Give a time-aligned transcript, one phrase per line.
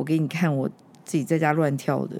[0.00, 0.66] 我给你看我
[1.04, 2.16] 自己在家乱跳的，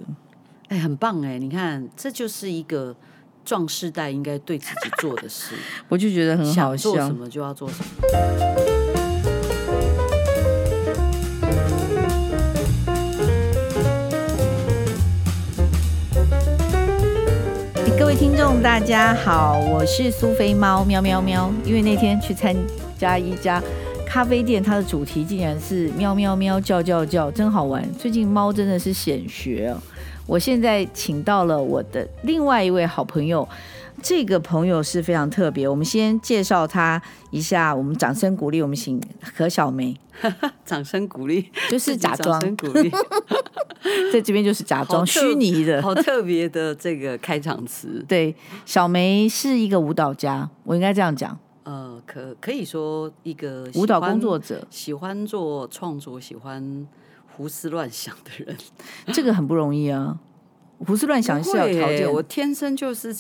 [0.69, 1.39] 哎，很棒哎！
[1.39, 2.95] 你看，这就是一个
[3.43, 5.55] 壮世代应该对自己做的事。
[5.89, 7.87] 我就觉得很好笑，想做什么就要做什么。
[17.99, 21.51] 各位听众，大家好，我是苏菲猫，喵喵喵。
[21.65, 22.55] 因为那天去参
[22.99, 23.63] 加一家
[24.11, 27.89] 咖啡店，它的主题竟然是喵喵喵叫叫叫，真好玩。
[27.95, 29.81] 最近猫真的是显学哦。
[30.27, 33.49] 我现在请到了我的另外一位好朋友。
[34.03, 39.01] 这个朋友是非常特别，我们先介绍他一下，我们掌声鼓励，我们请
[39.37, 39.95] 何小梅，
[40.67, 42.91] 掌声鼓励，就是假装鼓励，
[44.11, 48.05] 在这边就是假装虚拟的，好特别的这个开场词。
[48.09, 48.35] 对，
[48.65, 56.87] 小梅是一个舞蹈家，我应该这样讲，呃，可可以说一个舞蹈工作者，喜欢做创作，喜欢
[57.37, 58.57] 胡思乱想的人，
[59.13, 60.19] 这个很不容易啊，
[60.79, 63.15] 胡思乱想是要条件，我天生就是。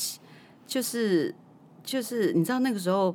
[0.70, 1.34] 就是
[1.82, 3.12] 就是，你知道那个时候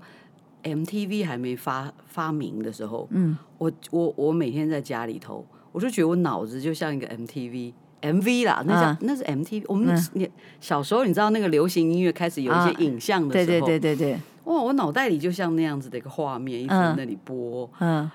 [0.64, 7.72] ，MTV 还没发发明的时候，嗯，我我我每天在家里头，我就觉得我脑子就像一个 MTV
[8.02, 9.64] MV 啦，那叫、啊、那是 MTV。
[9.70, 18.10] 我们你、嗯、小时候，你知道那个流行音乐开始有一些影像的时候，啊、对对对对对，哇，我脑袋里就像那样子的一个画面，一直在那里播，嗯，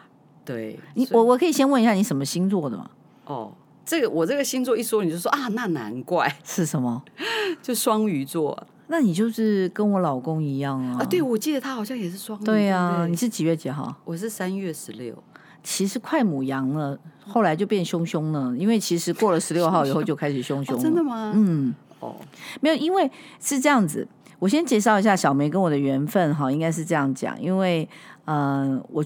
[0.45, 0.79] 对。
[0.95, 2.91] 你我我可以先问一下，你什么星座的吗？
[3.27, 3.53] 哦，
[3.85, 7.03] 这个我这个星座一说，你就说啊，那难怪是什么？
[7.63, 8.67] 就双鱼座。
[8.93, 10.99] 那你就是跟我老公一样啊！
[11.01, 12.45] 啊，对，我记得他好像也是双鱼。
[12.45, 13.95] 对呀、啊，你是几月几号？
[14.05, 15.15] 我是三月十六。
[15.63, 20.81] 其实快母羊了，后来就变凶凶了，因为其实过了十六号以后就开始凶凶了。
[20.81, 20.83] 哦。
[20.83, 21.33] 真的吗？
[21.37, 22.17] 嗯，哦，
[22.61, 24.09] 没有，因为是这样子。
[24.41, 27.89] 我先介绍一下小梅跟我的缘分哈，应该是这样讲，因为
[28.25, 29.05] 呃，我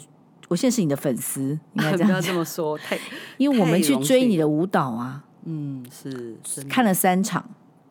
[0.49, 2.07] 我现在是你的粉丝，应该这 样。
[2.07, 2.99] 不要这么说，太，
[3.37, 6.39] 因为我们去追你的舞蹈啊，嗯，是
[6.71, 7.45] 看了三场，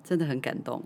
[0.04, 0.82] 真的很感动。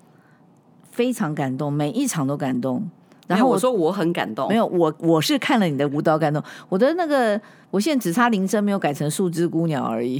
[0.91, 2.89] 非常感动，每一场都感动。
[3.27, 6.41] 然后我，我说我很感动，没有我我是看了你的舞蹈感动。
[6.69, 10.19] 我的那个，我现在只差铃声没有改成树枝姑娘而已。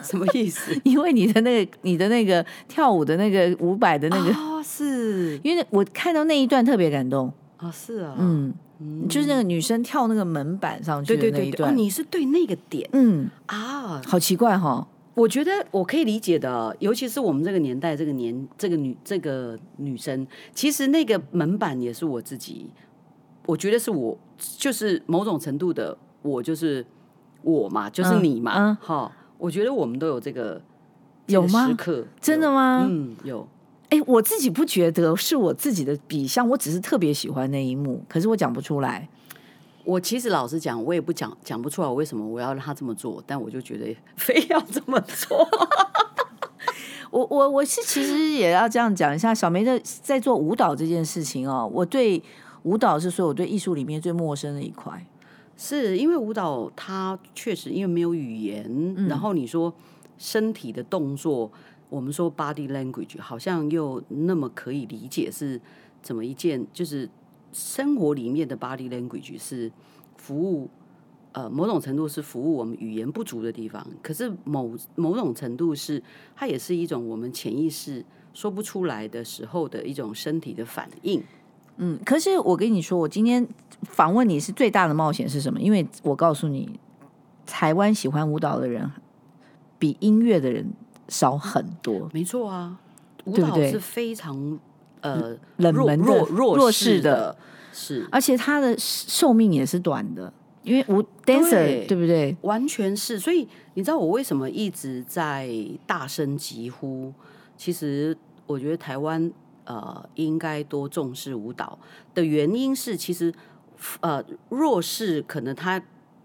[0.04, 0.72] 什么意思？
[0.84, 5.38] 因为你的那个你的那个跳舞的那个伍佰的那个，哦，是。
[5.42, 7.32] 因为我看到那一段特别感动。
[7.56, 13.28] 啊，哦，是啊，嗯，嗯，就是那个女生跳那个门板上去的那一段，对对对你是对那个点，嗯。
[13.46, 14.86] 啊，好奇怪哈。
[15.14, 22.70] 我觉得我可以理解的，尤其是我们这个年代，这个年这个女这个女生，其实那个门板也是我自己，
[23.44, 24.16] 我觉得是我，
[24.56, 26.86] 就是某种程度的我，就是
[27.42, 30.60] 我嘛，就是你嘛，嗯，哈，嗯，我觉得我们都有这个
[31.26, 31.66] 有吗？
[31.66, 32.86] 时刻真的吗？
[32.88, 33.48] 嗯，有。
[33.88, 39.08] 哎，我自己不觉得是我自己的笔像，我只是特别喜欢那一幕，可是我讲不出来。
[39.82, 45.48] 我其实老实讲，我也不讲讲不出来我为什么我要让他这么做，但我就觉得非要这么做。
[47.10, 52.22] 我我我是其实也要这样讲一下，小梅的在做舞蹈这件事情哦，我对
[52.62, 55.04] 舞蹈是说我对艺术里面最陌生的一块，
[55.60, 58.64] 是因为舞蹈它确实因为没有语言，
[58.96, 59.72] 嗯、然后你说
[60.16, 61.52] 身体的动作，
[61.90, 65.60] 我们说 body language 好像又那么可以理解是
[66.00, 67.06] 怎么一件就是。
[67.52, 69.68] 生活里面的 body language 是
[70.16, 70.70] 服务，
[71.32, 73.84] 呃，某种程度是服务我们语言不足的地方。
[74.00, 76.00] 可是某某种程度是，
[76.36, 81.20] 它也是一种我们潜意识说不出来的时候的一种身体的反应。
[81.82, 83.46] 嗯，可是我跟你说，我今天
[83.82, 85.60] 访问你是最大的冒险是什么？
[85.60, 86.78] 因为我告诉你，
[87.46, 88.90] 台湾喜欢舞蹈的人
[89.78, 90.70] 比音乐的人
[91.08, 92.08] 少很多。
[92.12, 92.78] 没错啊，
[93.24, 94.58] 舞蹈是非常。
[95.02, 97.34] 呃，冷门的弱弱弱势的，
[97.72, 100.30] 是，而且它的寿命也是短的，
[100.62, 102.36] 因为舞 dancer 对，对不对？
[102.42, 105.48] 完全是，所以你知道我为什么一直在
[105.86, 107.10] 大声疾呼？
[107.56, 108.14] 其实
[108.46, 109.32] 我觉得台湾
[109.64, 111.78] 呃应该多重视舞蹈
[112.14, 113.32] 的原因是，其实
[114.00, 115.82] 呃弱势可能他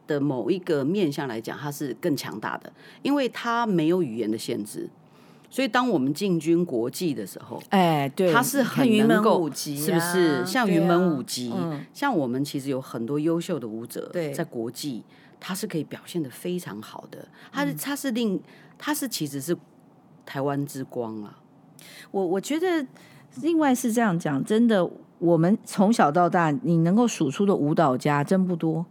[0.08, 4.90] 的某一个面向来讲，他是更强大的，因为他没有语言的限制。
[5.48, 10.46] 所以，当我们进军国际的时候，哎，对，他是很能够，啊、是不是？
[10.46, 11.54] 像云门舞集，
[11.94, 15.02] 像我们其实有很多优秀的舞者，对在国际，
[15.40, 17.26] 他是可以表现的非常好的。
[17.54, 18.42] 他是，他是令，
[18.78, 19.56] 他是其实是
[20.26, 21.40] 台湾之光啊。
[22.12, 22.86] 我我觉得，
[23.42, 24.90] 另外是这样讲，真的，
[25.20, 28.86] 我们从小到大，你能够数出的舞蹈家真不多。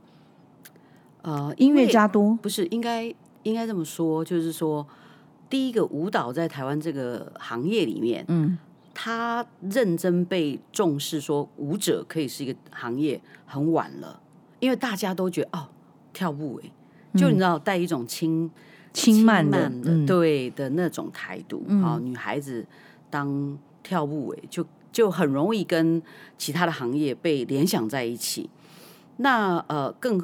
[1.22, 3.14] 呃，音乐家多，不是应该
[3.44, 4.86] 应该这么说，就是说。
[5.50, 8.58] 第一个舞蹈在台湾这个行业里面，嗯，
[8.92, 14.20] 他认真被重视，说舞者可以是一个行业很晚了，
[14.58, 15.68] 因为大家都觉得哦，
[16.12, 16.70] 跳舞哎，
[17.16, 18.50] 就你知道带一种轻
[18.92, 21.62] 轻慢的，的嗯、对的那种态度。
[21.80, 22.66] 好、嗯，女孩子
[23.08, 26.02] 当跳舞诶，就就很容易跟
[26.36, 28.50] 其他的行业被联想在一起。
[29.18, 30.20] 那呃，更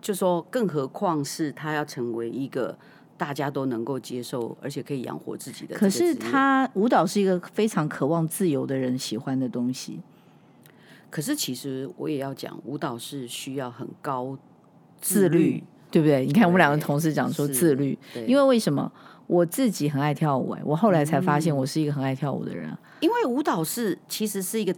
[0.00, 2.76] 就说，更何况是他要成为一个
[3.16, 5.76] 大家都能够接受，而且可以养活自己的。
[5.76, 10.00] 可是他舞蹈是一个非常渴望自由的人喜欢的东西。
[11.08, 14.36] 可是其实我也要讲，舞蹈是需要很高
[15.00, 15.62] 自律。
[15.92, 16.24] 对不对？
[16.24, 18.92] 你看我们两个同事讲说自律，因为为什么？
[19.30, 22.76] 我自己很爱跳舞哎，我后来才发现我是一个很爱跳舞的人。
[22.98, 24.74] 因为舞蹈是其实是一个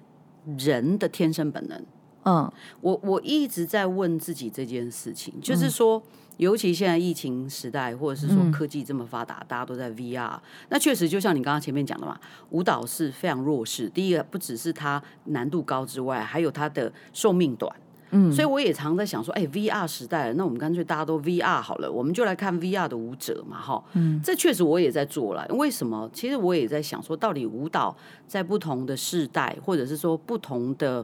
[0.59, 1.87] 人的天生本能。
[2.25, 2.53] 嗯，
[2.83, 6.01] 我我一直在问自己这件事情，就是说，
[6.37, 10.39] 尤其现在疫情时代，或者是说科技这么发达，大家都在 VR，
[10.69, 12.21] 那确实就像你刚刚前面讲的嘛，
[12.51, 13.89] 舞蹈是非常弱势。
[13.89, 17.75] 第一个不只是它难度高之外，还有它的寿命短。
[18.15, 23.83] 嗯，所以我也常在想说，哎，VR 时代了，那我们干脆大家都 VR 好了，我们就来看 VR 的舞者嘛，哈。
[23.95, 25.47] 嗯，这确实我也在做了。
[25.49, 26.09] 为什么？
[26.13, 27.97] 其实我也在想说，到底舞蹈
[28.29, 31.03] 在不同的世代，或者是说不同的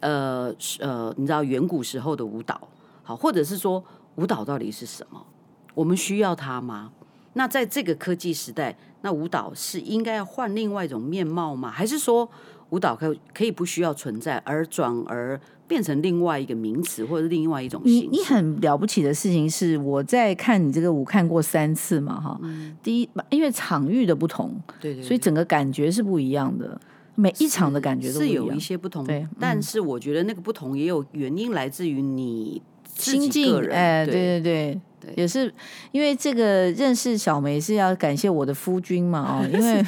[0.00, 2.60] 呃呃，你知道远古时候的舞蹈，
[3.02, 3.82] 好，或者是说
[4.16, 5.24] 舞蹈到底是什么？
[5.74, 6.92] 我们需要它吗？
[7.32, 11.70] 那在这个科技时代，那舞蹈是应该要换另外一种面貌吗？
[11.70, 12.28] 还是说
[12.68, 15.40] 舞蹈可可以不需要存在，而转而？
[15.72, 18.08] 变成另外一个名词，或者另外一种形式。
[18.10, 22.76] 你你很了不起的事情是，我在看你这个舞看过三次嘛，哈、嗯。
[22.82, 26.78] 第一，因为场域的不同，对，对对，所以整个感觉是不一样的。
[27.14, 29.26] 每一场的感觉都是有一些不同，对。
[29.40, 33.74] 但是我觉得那个不同也有原因，来自于你自己个人。
[33.74, 34.80] 哎，对对对。
[35.16, 35.52] 也是
[35.90, 39.84] 因为这个认识小梅是要感谢我的夫君嘛，哦， 因为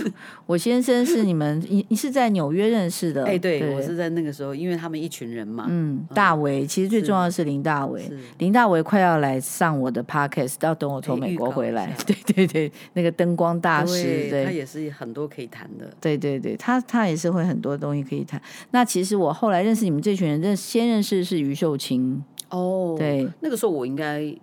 [0.47, 8.03] 我先生是你们，你你是在纽约认识的，哎，对，我是在那个时候，因为他们一群人嘛，嗯，大为，其实最重要的是林大为，
[8.39, 18.41] 林大为快要来上我的 podcast，要等我从美国回来， 对对对，那个灯光大师，对，他也是很多可以谈的，对对对，他他也是会很多东西可以谈。
[18.71, 24.35] 那其实我后来认识你们这群人，认先认识是余秀清，哦，对，那个时候我应该。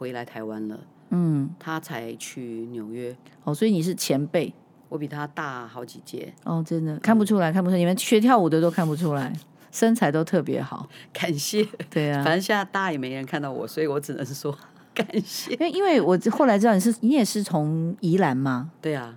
[0.00, 0.80] 回来台湾了，
[1.10, 3.14] 嗯，他才去纽约，
[3.44, 4.50] 哦，所以你是前辈，
[4.88, 9.30] 我比他大好几届，哦，真的看不出来，看不出来，你们学跳舞的都看不出来，
[9.70, 14.56] 身材都特别好，感谢，对啊，反正现在大家也没人看到我，所以我只能说
[14.94, 18.70] 感谢，因为因为我后来知道你是你也是从宜兰吗？
[18.80, 19.14] 对啊，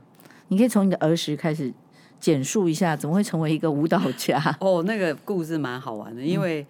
[0.50, 1.74] 你可以从你的儿时开始
[2.20, 4.38] 简述一下，怎么会成为一个舞蹈家？
[4.60, 6.68] 哦，那个故事蛮好玩的，因为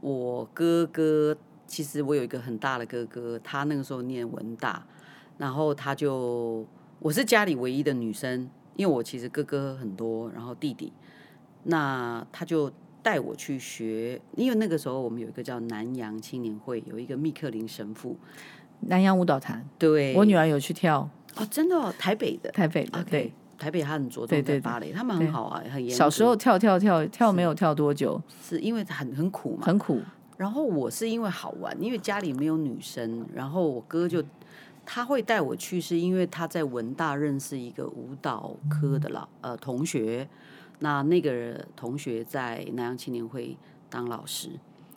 [0.00, 1.38] 我哥哥。
[1.72, 4.84] 其实我有一个很大的哥哥，他那个时候念文大，
[5.38, 6.66] 然后他就
[6.98, 8.46] 我是家里唯一的女生，
[8.76, 10.92] 因为我其实哥哥很多，然后弟弟，
[11.62, 12.70] 那他就
[13.02, 18.18] 带我去学，因为那个时候我们有一个叫南洋青年会，有一个密克林神父，
[18.80, 22.36] 南洋舞蹈团，对，我女儿有去跳哦，真的，哦，台北。
[22.36, 25.96] 的，台北的，okay, 对，台北他很着重在芭蕾，他们很好啊，很严。
[25.96, 29.98] 小时候跳跳跳跳没有跳多久，是，是因为很很苦嘛，很苦。
[30.42, 34.20] 然后我是因为好玩，因为家里没有女生，然后我哥就
[34.84, 40.28] 他会带我去，是因为他在文大认识一个舞蹈科的老呃同学，
[40.80, 43.56] 那那个同学在南洋青年会
[43.88, 44.50] 当老师，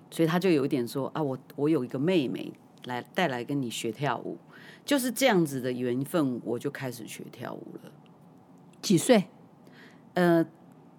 [0.09, 2.51] 所以他就有一点说啊，我我有一个妹妹
[2.85, 4.39] 来带来跟你学跳舞，
[4.83, 7.91] 就是这样子的缘分，我就开始学跳舞了。
[8.81, 9.25] 几岁？
[10.15, 10.43] 呃，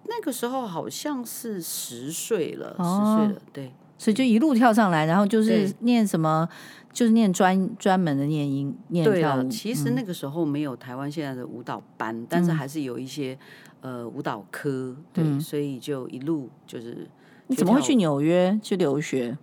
[0.05, 3.73] 那个时候好像是十岁了，十岁了，对。
[3.97, 6.47] 所以就一路跳上来，然后就是念什么，
[6.93, 9.49] 就是念专专门的念音念跳舞。
[9.49, 13.37] 其实那个时候没有台湾现在的舞蹈班，嗯、但是还是有一些
[13.81, 14.95] 呃舞蹈科。
[15.11, 17.07] 对、嗯，所以就一路就是。
[17.47, 19.35] 你怎么会去纽约去留学？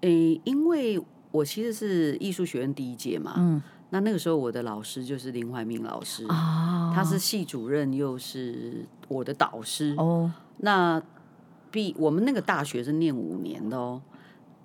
[0.00, 0.98] 诶，因为
[1.30, 3.34] 我其实是艺术学院第一届嘛。
[3.36, 3.62] 嗯。
[3.90, 10.32] 那那个时候我的老师就是林怀民老师啊，他是系主任又是我的导师哦。
[10.56, 11.02] 那。
[11.70, 14.00] 毕我们那个大学是念五年的哦，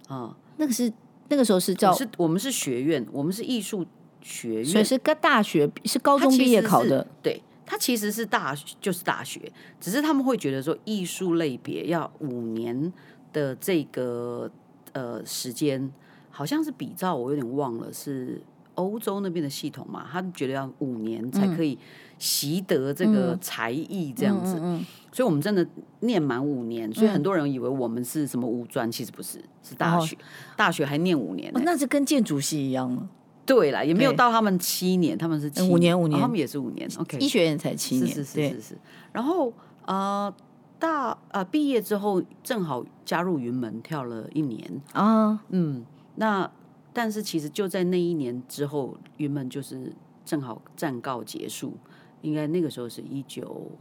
[0.07, 0.91] 啊，那个是
[1.29, 3.85] 那个时候是叫是我们是学院，我们是艺术
[4.21, 12.91] 学院，所以是个大学是高中毕业考的，对，它其实是大就是大学，只是他们会觉得说艺术类别要五年
[13.33, 14.49] 的这个
[14.93, 15.91] 呃时间，
[16.29, 18.41] 好像是比照我有点忘了是
[18.75, 21.77] 欧洲那边的系统嘛，他们觉得要五年才可以
[22.17, 24.55] 习得这个才艺这样子。
[24.55, 24.85] 嗯嗯嗯。
[25.11, 25.65] 所以我们真的
[26.01, 30.17] 念满五年，所以很多人以为我们是什么五专，其实不是，是大学。
[30.57, 33.09] 大学还念五年，哦，那是跟建筑系一样吗？
[33.45, 36.89] 对啦，也没有到他们七年，他们是七五年五年，他们也是五年。
[36.97, 38.77] OK，医学院才七年，是是是是是。
[39.13, 39.53] 然后
[39.85, 40.33] 呃，
[40.79, 44.81] 大呃毕业之后，正好加入云门跳了一年。
[44.91, 46.51] 啊，嗯，那
[46.91, 49.93] 但是其实就在那一年之后，云门就是
[50.25, 51.77] 正好暂告结束，
[52.25, 53.71] 应该那个时候是一九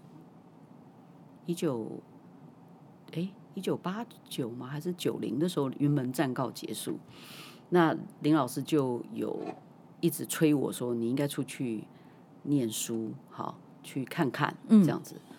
[1.47, 1.91] 一九
[3.13, 4.67] 哎一九八九吗？
[4.67, 6.99] 还是九零的时候，云门战告结束。
[7.71, 9.41] 那林老师就有
[10.01, 11.85] 一直催我说：“你应该出去
[12.43, 15.15] 念书，好去看看这样子。
[15.15, 15.37] 嗯”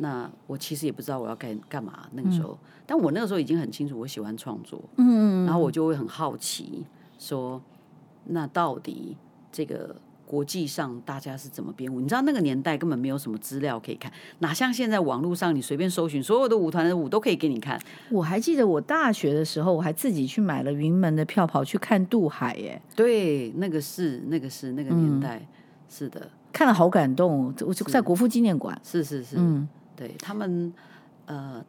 [0.00, 6.84] 那我其实也不知道我要干干嘛那个时候，嗯、但我那个时候已经很清楚我喜欢创作，嗯，然后我就会很好奇
[7.18, 7.62] 说，
[8.24, 9.16] 那到底
[9.52, 12.00] 这个国际上大家是怎么编舞？
[12.00, 17.80] 你知道那个年代根本没有什么资料可以看，哪像现在网络上你随便搜寻，所有的舞团的舞都可以给你看。
[18.10, 22.82] 我还记得我大学的时候，我还自己去买了云门的票跑去看渡海，耶。
[22.94, 25.46] 对，那个是那个是那个年代，嗯、
[25.88, 29.66] 是的，看了好感动，我就在国父纪念馆，是是是，嗯。
[29.96, 30.72] 对他们，
[31.26, 31.64] 呃，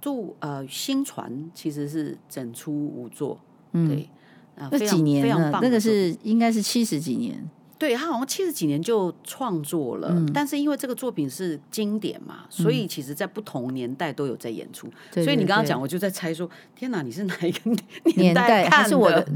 [0.00, 3.38] 做呃新船其实是整出舞作，
[3.72, 4.08] 嗯、对，
[4.56, 5.58] 啊，那几年呢？
[5.60, 7.46] 那个是应该是七十几年，
[7.78, 14.88] 对他好像七十几年就创作了，嗯、但是因为这个作品是经典嘛，所以其实在不同年代都有在演出。
[15.14, 17.70] 嗯、所以你刚刚讲，我就在猜说，天哪，你是哪一个
[18.16, 19.26] 年代看是我的？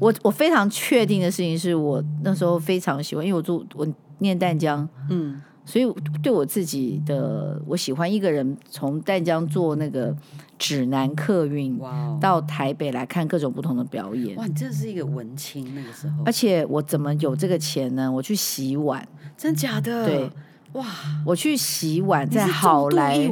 [0.00, 3.86] 我我非常确定的事情是我那时候非常喜欢，因为我住我
[4.18, 5.40] 念淡江，嗯。
[5.66, 5.90] 所以
[6.22, 10.14] 对我自己的，我喜欢一个人从淡江坐那个
[10.58, 11.80] 指南客运
[12.20, 14.36] 到台北来看各种不同的表演。
[14.36, 16.22] 哇，你真的是一个文青那个时候。
[16.26, 18.12] 而且我怎么有这个钱呢？
[18.12, 20.06] 我去洗碗，真假的？
[20.06, 20.30] 对，
[20.74, 20.84] 哇，
[21.24, 23.26] 我去洗碗，在好来，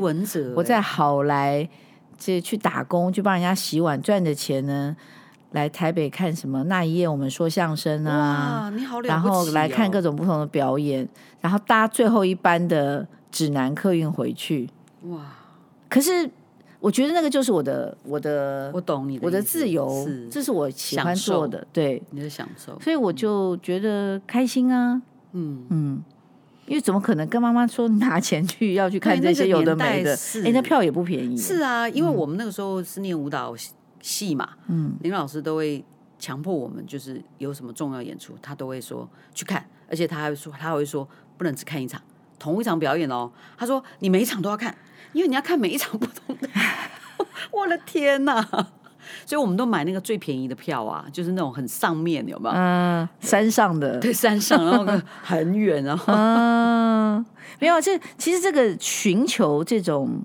[0.57, 1.69] 我在好来
[2.17, 4.97] 这去打工，去帮人家洗碗赚的钱呢。
[5.53, 6.63] 来台北看什么？
[6.65, 8.71] 那一夜我们说相声啊！
[8.75, 9.09] 你好了哦！
[9.09, 11.07] 然后来看各种不同的表演，
[11.41, 14.69] 然后搭最后一班的指南客运回去。
[15.05, 15.21] 哇！
[15.89, 16.29] 可是
[16.81, 22.81] 我觉得那个就是我的我的我懂你的我的自由，是这是我喜欢做的，对你的享受。
[22.81, 25.01] 所以我就觉得开心啊！
[25.33, 26.03] 嗯嗯，
[26.67, 30.17] 因为怎么可能跟妈妈说拿钱去要去看这些有的没的？
[30.45, 31.37] 哎，那票也不便宜。
[31.37, 33.55] 是啊，因为我们那个时候是念舞蹈。
[34.03, 35.83] 戏嘛，嗯，林老师都会
[36.19, 42.03] 强迫我们，就是有什么重要演出，他都会说去看，而且他还会说，他还会说不能只看一场，
[42.39, 43.31] 同一场表演哦。
[43.57, 44.77] 他说你每一场都要看，
[45.13, 46.49] 因为你要看每一场不同的。
[47.51, 48.43] 我的天哪！
[49.27, 52.55] 所以我们都买那个最便宜的票啊，就是那种很上面，有没有？
[52.55, 57.25] 嗯，山上的，对，山上，然后很远，然后嗯，
[57.59, 60.21] 没有，这其实这个寻求这种。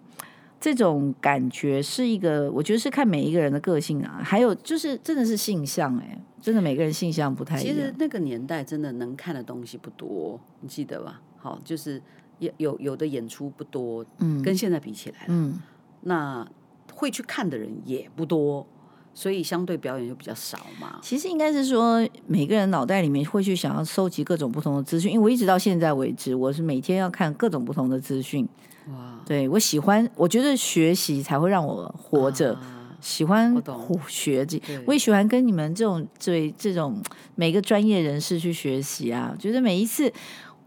[0.60, 7.76] 这种感觉是一个，我觉得是看每一个人的个性啊，还有就是真的是性向哎，真的每个人性向不太一样。
[7.76, 11.22] 其实那个年代真的能看的东西不多，你记得吧？
[11.38, 12.02] 好，就是
[12.40, 15.60] 有有有的演出不多，嗯，跟现在比起来，嗯，
[16.02, 16.46] 那
[16.94, 18.66] 会去看的人也不多，
[19.14, 21.00] 所以相对表演就比较少嘛。
[21.04, 28.48] 其实应该是说，每个人脑袋里面会去想要收集各种不同的资讯，因为我一直到现在为止，我是每天要看各种不同的资讯。
[28.92, 32.54] 哇，对，我喜欢，我觉得学习才会让我活着。
[32.54, 33.62] 啊、喜欢
[34.08, 37.02] 学习，我，也喜欢跟你们这种对这种
[37.36, 39.36] 每个专业人士去学习啊。
[39.38, 40.12] 觉得每一次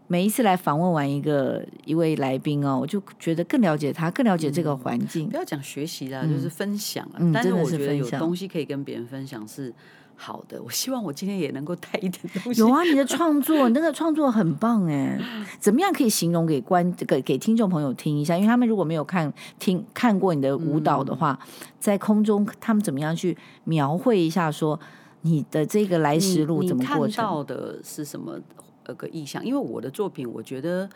[0.07, 5.27] 每一次来访问完一个一位来宾哦，我就觉得更了解他，更了解这个环境。
[5.27, 7.17] 嗯、不要讲学习啦，就是分享啊。
[7.17, 9.73] 嗯、但是我觉得有东西可以跟别人分享是。
[10.23, 12.61] 好的， 我希望我今天也能够带一点东西。
[12.61, 15.19] 有啊，你的创作，你那个创作很棒哎，
[15.59, 18.35] 怎么样可以形容给观这个给听众朋友听一下？
[18.35, 21.47] 因为他们如果没有看听看过你的舞蹈的话，嗯、
[21.79, 24.79] 在空中他们怎么样去描绘一下说
[25.21, 27.15] 你的这个来时路怎么过程？
[27.15, 28.39] 看到的是什么
[28.85, 29.43] 呃个意象？
[29.43, 30.87] 因为我的作品，我觉得。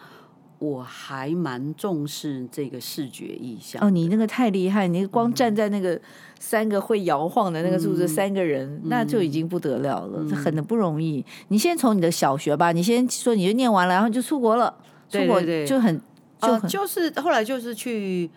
[0.60, 4.88] 我还蛮重视这个视觉意象哦，你那个太厉害！
[4.88, 6.00] 你光站在那个
[6.40, 11.24] 三个会摇晃的那个柱子，三个人，嗯、那就已经不得了了，这、嗯、很不容易。
[11.50, 14.74] 你先从你的小学吧，你先说你就念完了，然后就出国了，
[15.10, 16.02] 出国就很
[16.40, 18.30] 就就是后来就是去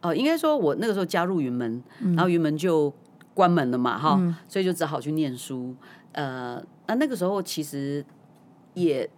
[0.00, 2.92] 呃，应该说我那个时候加入云门，嗯、然后云门就
[3.32, 5.74] 关门了嘛，哈，嗯、所以就只好去念书。
[6.12, 8.04] 呃，那那个时候其实
[8.74, 9.08] 也。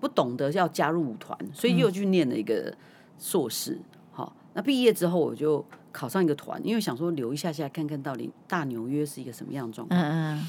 [0.00, 2.74] 不懂得要加入舞团，所以又去念了一个
[3.18, 3.78] 硕士。
[4.12, 10.00] 好、嗯，那毕业之后我就考上一个团，因为想说留一下下看看到底大纽约是一个什么样的状况。
[10.00, 10.48] 嗯嗯。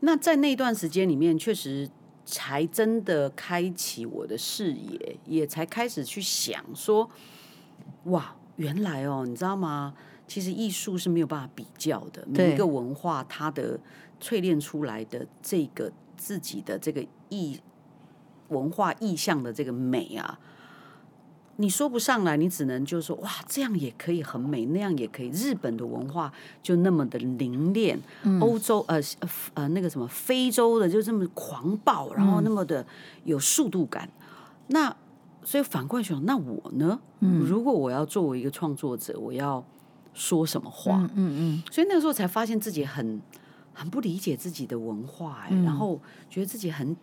[0.00, 1.88] 那在那段时间里面，确实
[2.24, 7.08] 才真的开启我的视野，也才开始去想说，
[8.04, 9.94] 哇，原来哦，你知道吗？
[10.26, 13.78] 其实艺术是没有办法比较的，每一个文化它的
[14.20, 17.58] 淬炼出来的这个自己的这个艺。
[18.48, 20.38] 文化意象的这个美啊，
[21.56, 25.28] 你说不上来，你只能就说哇，这样也可以很美，那样也可以。
[25.30, 26.32] 日本的文化
[26.62, 29.00] 就那么的凝练，嗯、欧洲呃
[29.54, 32.84] 呃那个什么非洲的就这么狂暴，然后那么的
[33.22, 34.06] 有速度感。
[34.06, 34.34] 嗯、
[34.68, 34.96] 那
[35.44, 36.98] 所以反过来想，那我呢？
[37.20, 39.64] 嗯、如果我要作为一个创作者，我要
[40.12, 41.08] 说什么话？
[41.14, 41.62] 嗯嗯。
[41.70, 43.22] 所以那个时候才发现自己很
[43.72, 46.96] 很不理解自己的文化，然后觉得自己很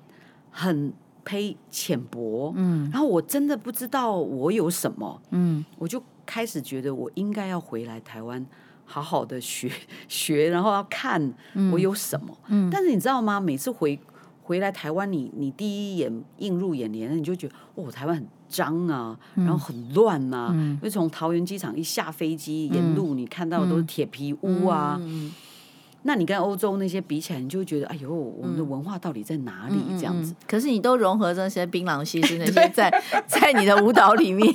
[0.52, 0.92] 很。
[1.24, 8.46] 胚浅薄，嗯，然后我真的不知道我有什么，嗯，我就开始觉得我应该要回来台湾，
[8.86, 9.72] 好好的学
[10.08, 11.34] 学，然后要看
[11.72, 13.40] 我有什么，嗯，但是你知道吗？
[13.40, 14.00] 每次回
[14.44, 25.00] 回来台湾，你你第一眼映入眼帘，你就觉得哦，台湾很脏啊，然后很乱啊，嗯，因为从桃园机场一下飞机，沿路你看到的都是铁皮屋啊。
[26.04, 29.80] 那你跟欧洲那些比起来，你就会觉得，哎呦，我们的文化到底在哪里？
[30.00, 30.36] 这样子。
[30.48, 32.92] 可是你都融合这些槟榔西施那些 在
[33.28, 34.54] 在你的舞蹈里面。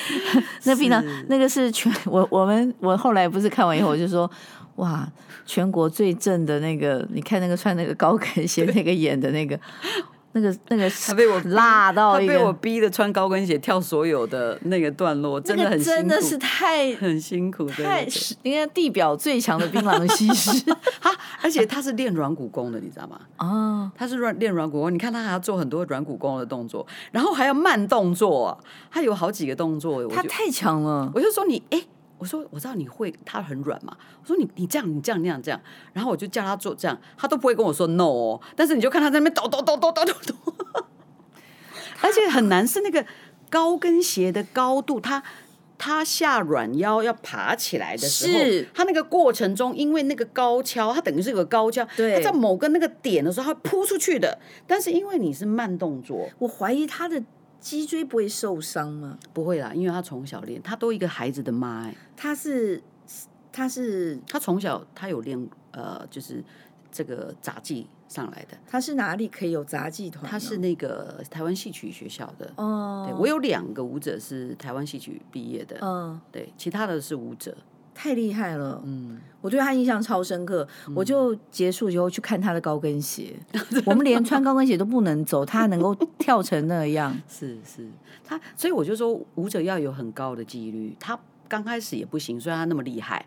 [0.64, 4.30] 那槟榔那个是全我我们我后来不是看完以后我就说，
[4.76, 5.10] 哇，
[5.44, 9.58] 全国最正的那个，你看那个穿那个高跟鞋那个演的那个。
[10.34, 18.04] 那个那个他被我辣到，他被我逼的穿高跟鞋跳所有的那个段落，真的很辛苦，真的是太 很辛苦，太
[18.42, 20.58] 应该地表最强的槟榔西施
[21.00, 21.10] 哈，
[21.40, 23.20] 而且他是练软骨功的，你知道吗？
[23.38, 28.58] 哦，他是软练软骨功，你看他还要做很多软骨功的动作，然后还要慢动作，
[28.90, 31.80] 他有好几个动作，他太强了，我就说你哎。
[32.24, 33.94] 我说我知道你会，他很软嘛。
[34.22, 35.60] 我说你你这样你这样那样这样，
[35.92, 38.40] 然后我就叫他做这样，他都不会跟我说 no 哦。
[38.56, 40.54] 但是你就看他在那边抖抖抖抖抖抖抖，
[42.00, 43.04] 而且很难是那个
[43.50, 45.22] 高跟鞋的高度，他
[45.76, 54.38] 他下软腰要爬起来的时候，他那个过程中，因为那个高跷，他等于是有个高跷，他在某个那个点的时候，他扑出去的。
[54.66, 57.22] 但是因为你是慢动作，我怀疑他的。
[57.64, 59.18] 脊椎不会受伤吗？
[59.32, 62.82] 不会啦，因为他从小练，他都一个孩子的妈哎，他是
[63.50, 66.44] 他是他从小他有练呃，就是
[66.92, 68.58] 这个杂技上来的。
[68.66, 70.30] 他是哪里可以有杂技团？
[70.30, 73.06] 他是那个台湾戏曲学校的哦。
[73.08, 77.56] 对，我有两个舞者是台湾戏曲毕业的，嗯，对，其他的是舞者。
[77.94, 80.66] 太厉害了，嗯，我对他印象超深刻。
[80.88, 83.34] 嗯、我就结束以后去看他的高跟鞋，
[83.86, 87.88] 我们连穿高跟鞋都不能走，他能够跳成那样， 是是，
[88.24, 90.96] 他所以我就说舞者要有很高的纪律。
[90.98, 93.24] 他刚开始也不行，虽然他那么厉害，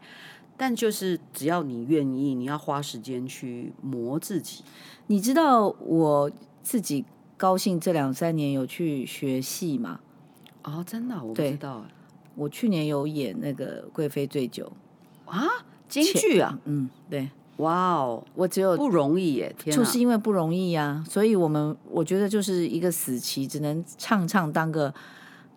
[0.57, 4.63] 但就是只要你愿意，你要花时间去磨自己。
[5.07, 6.29] 你知道我
[6.61, 7.05] 自己
[7.37, 10.01] 高兴这两三年有去学戏吗？
[10.63, 11.85] 哦，真的，我不知道。
[12.37, 14.71] 我去年有演那个《贵妃醉酒》
[15.29, 15.45] 啊，
[15.89, 24.93] 京剧啊，嗯，对，哇哦，我只有不容易耶，天就是因为不容易呀、啊，所以我们我觉得就是一个死棋，只能唱唱当个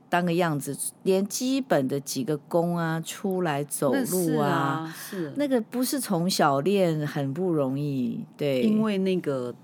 [0.08, 5.32] 当个样子，连基本的几个功啊，出来走路啊，是，啊、是。
[5.36, 9.54] 那个不是从小练很不容易，对，因为那个。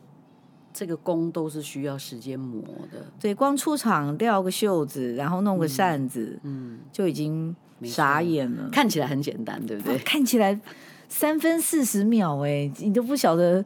[0.76, 2.62] 这个功都是需要时间磨
[2.92, 8.68] 的，对，光出场吊个袖子，然后弄个扇子，嗯，嗯就已经傻眼了。
[8.70, 9.96] 看起来很简单，对不对？
[10.04, 10.60] 看起来
[11.08, 13.64] 三分四十秒，哎，你都不晓得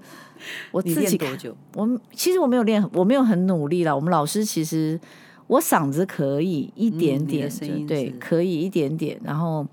[0.71, 1.53] 我自己多久？
[1.75, 3.93] 我其实我没有练，我没有很努力了。
[3.93, 5.01] 我们老师其实
[5.49, 7.51] 我嗓子可以一点点，
[7.89, 9.21] 对，可以一点点。
[9.25, 9.67] 然后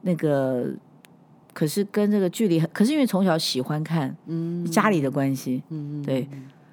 [0.00, 0.70] 那个。
[1.52, 6.26] 可是跟这个距离很，可是因为从小喜欢看，嗯，家里的关系，嗯对。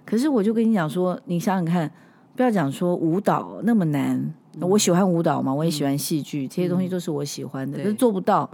[0.06, 1.92] 可是我就跟你讲说，你想想看，
[2.36, 4.16] 不要讲说舞蹈那么难，
[4.60, 8.50] 嗯、我喜欢舞蹈嘛，我也喜欢戏剧，嗯、这些东西都是我喜欢的，可是做不到。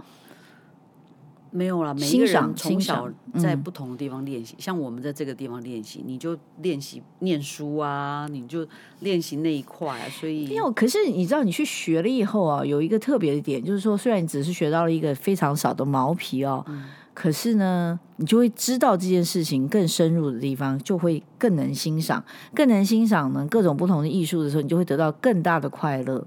[1.56, 8.66] 没有了，每一个人从小在不同的地方练习，像我们在这个地方练习，你就练习念书啊，你就
[8.98, 10.68] 练习那一块，所以没有。
[10.72, 26.26] 可是你知道，你去学了以后啊，有一个特别的点，就是说，虽然你只是学到了一个非常少的毛皮哦，嗯、可是呢，你就会知道这件事情更深入的地方，就会更能欣赏，更能欣赏呢各种不同的艺术的时候，你就会得到更大的快乐。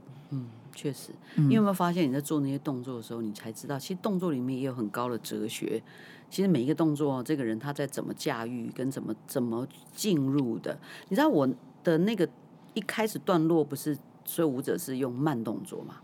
[0.78, 5.82] 确实，你有没有发现你在做那些动作的时候，你才知道，其实动作里面也有很高的哲学。
[6.30, 10.80] 其实每一个动作，这个人他在怎么驾驭，跟怎么怎么进入的。
[11.10, 11.50] 你知道我
[11.84, 12.30] 的那个
[12.76, 15.96] 一开始段落不是所有舞者是用慢动作嘛？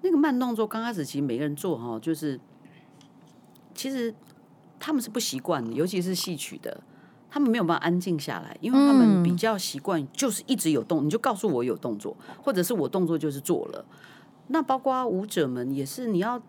[0.00, 2.40] 那个慢动作刚开始其实每个人做哈，就是
[3.74, 4.14] 其实
[4.80, 6.82] 他们是不习惯的，尤其是戏曲的。
[7.36, 13.84] 他们没有办法安静下来，因为他们比较习惯就是一直有动，你就告诉我有动作，或者是我动作就是做了。
[14.46, 16.40] 那包括舞者们也是，你要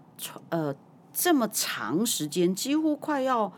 [0.48, 0.74] 呃
[1.12, 3.52] 这么长时间，几乎快要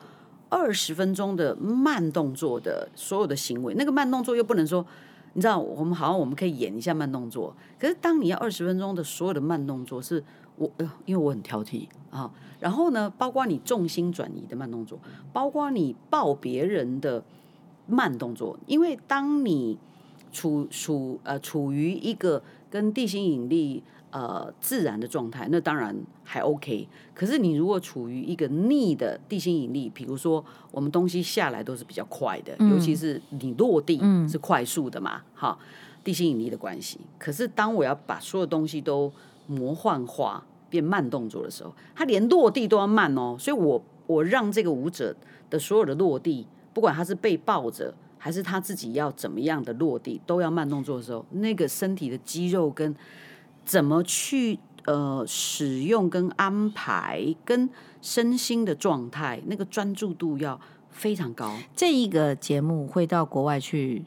[0.50, 4.84] 二十分钟的慢动作的所有的行为，那个慢动作又不能说
[5.34, 10.24] 你知道，我们好像我们可以演一下慢动作，可是当你要二十分钟的所有的慢动作是，
[10.58, 12.32] 我呃，因为我很挑剔啊。
[12.60, 15.00] 然后呢，包括你重心转移的慢动作，
[15.32, 17.24] 包括你抱别人的
[17.88, 19.78] 慢动作，因为当你
[20.32, 26.88] 处处呃处于一个跟地心引力呃自然的状态，那当然还 OK。
[27.13, 35.65] 可是你如果处于一个逆的地心引力，比如说我们东西下来都是比较快的，嗯、尤其是你落地是快速的嘛，哈、嗯，
[36.04, 37.00] 地心引力的关系。
[37.17, 39.12] 可是当我要把所有东西都
[39.48, 40.43] 魔幻化。
[40.72, 45.15] 变慢动作的时候，它连落地都要慢哦，所以我我让这个舞者
[45.50, 46.45] 的所有的落地，
[46.76, 52.95] 不管他是被抱着，还是他自己要怎么样的落地，都要慢动作的时候，那个身体的肌肉跟
[53.65, 57.69] 怎么去呃使用跟安排，跟
[58.02, 61.54] 身心的状态，那个专注度要非常高。
[61.76, 64.04] 这一个节目会到国外去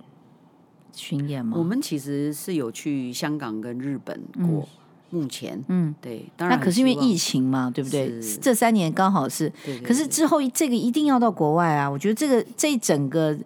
[0.92, 1.56] 巡演吗？
[1.58, 4.60] 我们其实是有去香港跟日本过。
[4.60, 4.66] 嗯
[5.14, 8.18] 目前，嗯，对，当然，那可是因为疫情嘛，对不对？
[8.40, 11.86] 这三年刚好是，对对对，可是之后这个一定要到国外啊！
[11.86, 13.38] 我觉得这个这整个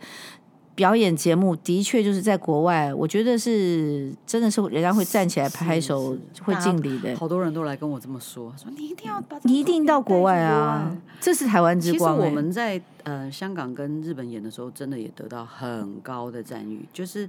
[0.77, 7.17] 表演节目的确就是在国外，我觉得是真的是人家会站起来拍手，会敬礼的。
[7.17, 10.97] 好多人都来跟我这么说，说你一定要把你一定到国外啊！
[11.21, 12.17] 这是台湾之光。
[12.17, 17.29] 其实我们在呃香港跟日本演的时候，真的也得到很高的赞誉，就是。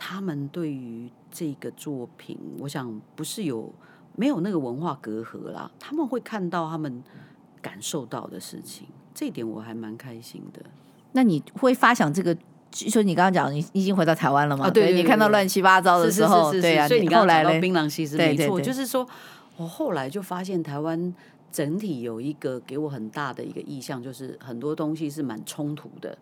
[0.00, 3.68] 他们对于这个作品，我想不是有
[4.14, 7.02] 没有那个文化隔阂啦，他们会看到他们
[7.60, 10.62] 感受到的事情，这一点我还蛮开心的。
[11.10, 12.32] 那你会发想这个，
[12.72, 14.66] 说你刚刚讲你已经回到台湾了嘛？
[14.66, 19.06] 啊、对，对，对，对，你看到乱七八糟的时候，是是是是是对啊，所以你刚刚讲到槟榔西施没错，就是说
[19.56, 21.14] 我后来就发现台湾
[21.50, 26.16] 整体有一个给我很大的一个意向，就是很多东西是蛮冲突的，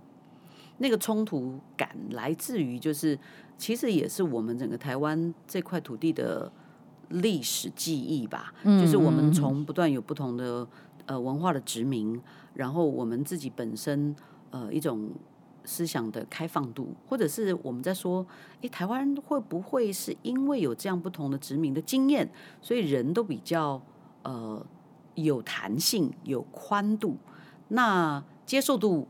[0.78, 3.18] 那个冲突感来自于就是。
[3.58, 6.52] 其实也是我们整个台湾这块土地的
[7.08, 10.68] 历史记忆吧，嗯、就是我们从不断有不同的
[11.06, 12.20] 呃文化的殖民，
[12.52, 14.14] 然后我们自己本身
[14.50, 15.08] 呃一种
[15.66, 18.26] 思想的开放度，或者是我们在说，
[18.62, 22.30] 诶，台湾会不会是因为有这样不同的殖民的经验，
[22.62, 23.82] 所以人都比较
[24.22, 24.64] 呃
[25.16, 27.16] 有弹性、有宽度，
[27.68, 29.06] 那接受度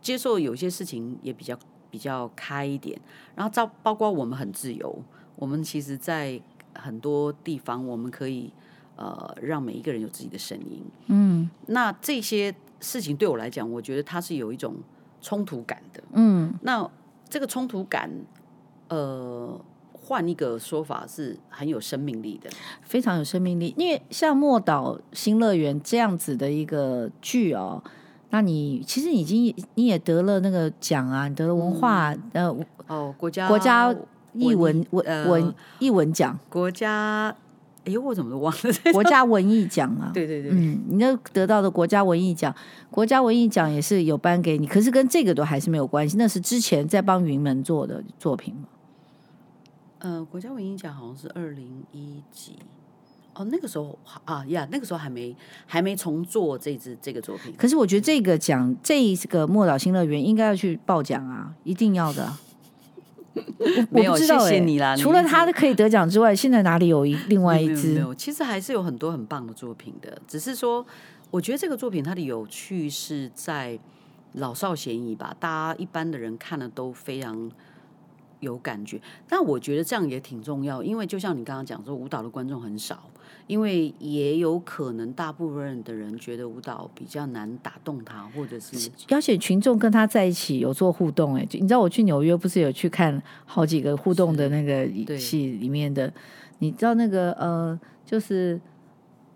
[0.00, 1.58] 接受有些事情也比较。
[1.90, 3.00] 比较开一点，
[3.34, 5.02] 然后包包括我们很自由，
[5.36, 6.38] 我们其实，在
[6.74, 8.52] 很多地方我们可以
[8.94, 10.84] 呃让每一个人有自己的声音。
[11.06, 14.76] 嗯，那这些事情对我来讲，我觉得它是有一种
[15.20, 16.02] 冲突感的。
[16.12, 16.88] 嗯，那
[17.28, 18.10] 这个冲突感，
[18.88, 19.60] 呃，
[19.92, 22.50] 换一个说法是很有生命力的，
[22.82, 23.74] 非常有生命力。
[23.76, 27.82] 因为像《莫岛新乐园》这样子的一个剧哦。
[28.30, 33.90] 那你其实已经你也得了那个奖啊，你得了文化、嗯、呃哦国家国家
[34.34, 37.34] 艺文文文艺文奖，国家
[37.88, 42.54] 哎呦我怎么都忘了国家文艺奖啊， 对对对，嗯，你那得到的国家文艺奖，
[42.90, 48.68] 国家文艺奖也是有颁给你，可是跟这个都还是没有关系，那是之前在帮云门做的作品嘛。
[50.00, 52.56] 呃，国家文艺奖好像是二零一几。
[53.34, 57.54] 哦，那个时候啊呀，那个时候还没还没重做这支这个作品。
[57.56, 62.30] 可是我觉得这个奖，这个莫岛新乐园应该要去报奖啊，一定要的。
[63.90, 64.96] 没有，谢谢你啦。
[64.96, 67.94] 除了他可以得奖之外，现在哪里有一另外一支？
[67.94, 70.20] 没有，其实还是有很多很棒的作品的。
[70.26, 70.84] 只是说，
[71.30, 73.78] 我觉得这个作品它的有趣是在
[74.34, 77.50] 老少咸宜吧，大家一般的人看了都非常。
[78.40, 83.10] 有感觉，但我觉得这样也挺重要，因为就像你刚刚讲说，舞蹈的观众很少，
[83.48, 91.34] 因为也有可能大部分的人觉得舞蹈比较难打动他，或者是邀请群众跟他在一起有做互动。
[91.34, 94.86] 哎，你知道我去纽约不是有去看好几个互动的那个
[95.18, 96.12] 戏里面的，
[96.60, 98.60] 你知道那个呃，就是。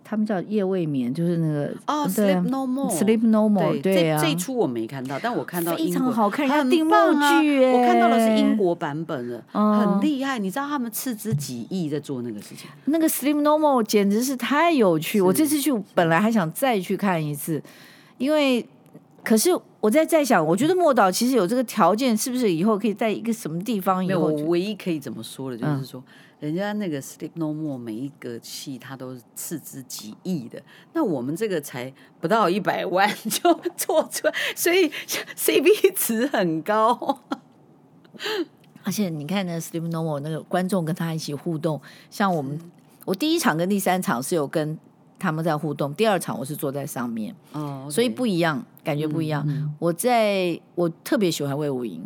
[0.03, 6.93] 他们叫夜未眠，就是那个哦，Sleep No More，Sleep No More，对啊，这一出我没看到，但我看到非常好看，很定目
[7.41, 10.37] 剧，我看到的是英国版本的，很厉害。
[10.37, 12.69] 你知道他们斥资几亿在做那个事情？
[12.85, 17.63] 那个 Sleep No More 简直是太有趣，我这次去本来还想再去看一次，
[18.17, 18.67] 因为
[19.23, 24.05] 可是我在在想，我觉得莫岛其实有这个条件，是不是以后可以在一个什么地方？
[24.05, 26.03] 以后我唯一可以怎么说的，就是说。
[26.43, 34.89] 人家那个 Sleep No More 每一个戏，他都是斥资几亿的，那我们这个才不到一百万就做出来，所以
[35.37, 37.21] CP 值很高。
[38.83, 41.79] 而且你看那 Sleep No More 那个观众跟他一起互动，
[42.11, 42.59] 像我们，
[43.05, 44.77] 我第一场跟第三场是有跟
[45.17, 49.41] 他们在互动，第二场我是坐在上面，哦，所以不一样，感觉不一样。
[49.47, 52.05] 嗯嗯、我在我特别喜欢魏武营。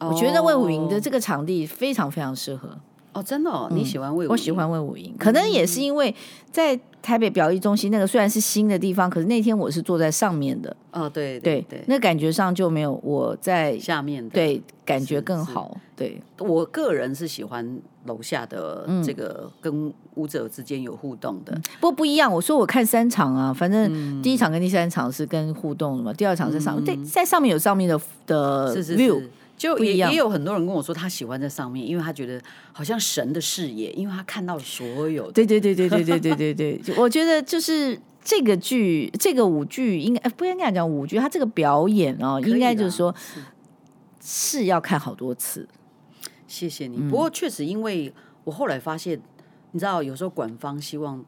[0.00, 2.76] 我觉得魏武营的这个场地非常非常适合。
[3.12, 4.32] 哦，真的、哦，你喜欢魏武营？
[4.32, 6.14] 我喜欢魏武营，可能也是因为
[6.50, 10.74] 在台北表艺中心那个虽然是新的地方，可是那天我是坐在上面的。
[10.92, 15.76] 哦，对对对，那感觉上就没有我在下面的，对，感觉更好。
[15.96, 21.52] 对，我个人是喜欢楼下的这个跟舞者之间有互动的。
[21.80, 29.20] 不过不一样，我说我看三场啊，反正第一场跟第三场是跟互动的嘛，第二场在上面，在在上面有上面的的 view。
[29.60, 32.40] 就也也有很多人跟我说，他喜欢在上面，因为他觉得
[32.72, 35.30] 好像神的视野，因为他看到了所有。
[35.32, 43.14] 对对对对对对对对对，我觉得就是这个剧，这个舞剧应该不应该讲舞剧，他这个表演哦，应该就是说
[44.22, 45.68] 是要看好多次。
[46.46, 46.96] 谢谢你。
[47.10, 48.10] 不过确实，因为
[48.44, 49.20] 我后来发现，
[49.72, 51.22] 你知道，有时候管方希望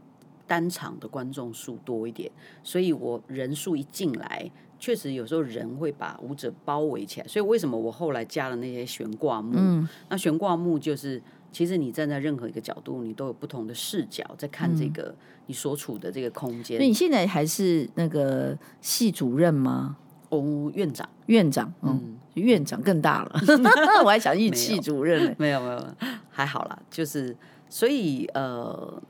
[0.46, 4.50] 单场的观众数多一点，所以我人数一进来。
[4.82, 9.52] 确实有时候人会把舞者包围起来，所以为什么我后来加了那些悬挂幕？
[9.54, 15.14] 嗯、那悬挂幕就是，其实你站在任何一个角度，你都有不同的视角在看这个
[15.46, 16.78] 你所处的这个空间。
[16.78, 19.96] 所以你现在还是那个系主任吗？
[20.30, 23.40] 哦，院长，院长，嗯，院长更大了，
[24.04, 25.86] 我还想一系主任呢，没有没有，
[26.28, 27.36] 还好啦，就是
[27.68, 29.00] 所以呃，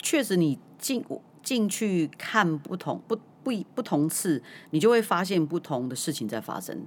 [0.00, 1.04] 确实你进
[1.42, 3.18] 进去看不同不。
[3.44, 6.84] 不不同次，你就会发现不同的事情在发生，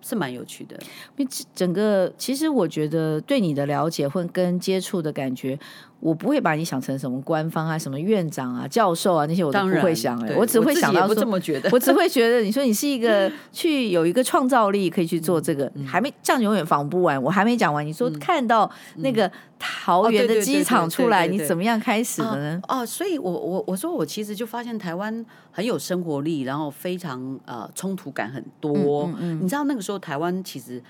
[0.00, 0.78] 是蛮有趣的。
[1.16, 5.58] 因为整个其实我觉得对你的了解或跟接触的感觉。
[6.06, 17.20] 我不会把你想成什么官方啊、什么院长啊、教授啊那些，我都不会想哎、欸，我只会想到说，这么觉得，我只会觉得你说你是一个 去有一个创造力，可以去做这个，嗯、还没这样永远访不完。
[17.20, 22.60] 我还没讲完，你说看到那个桃园的机场出来，你怎么样开始的呢？
[22.68, 29.06] 哦，所以我我我说我其实就发现台湾很有生活力，然后非常呃冲突感很多。
[29.06, 30.80] 嗯嗯嗯、你知道那个时候台湾其实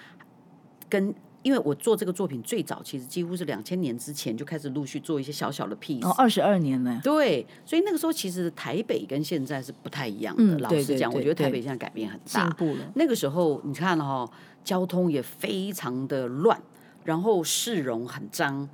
[0.91, 1.15] 跟。
[1.47, 6.05] 因为我做这个作品最早，其实几乎是两千年之前就开始陆续做一些小小的 piece。
[6.05, 7.01] 哦，二十二年呢。
[7.05, 10.43] 对，所以那个时候其实台北跟现在是不太一样的。
[10.43, 12.43] 嗯、老实讲，我觉得台北现在改变很大。
[12.43, 12.91] 进步了。
[12.97, 14.31] 那个时候你看哈、哦，
[14.65, 16.61] 交通也非常的乱，
[17.05, 18.69] 然后市容很脏，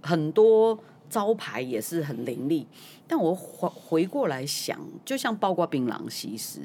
[0.00, 0.78] 很多
[1.10, 2.68] 招牌也是很凌厉。
[3.08, 6.60] 但我回回过来想，就像包括槟榔西施，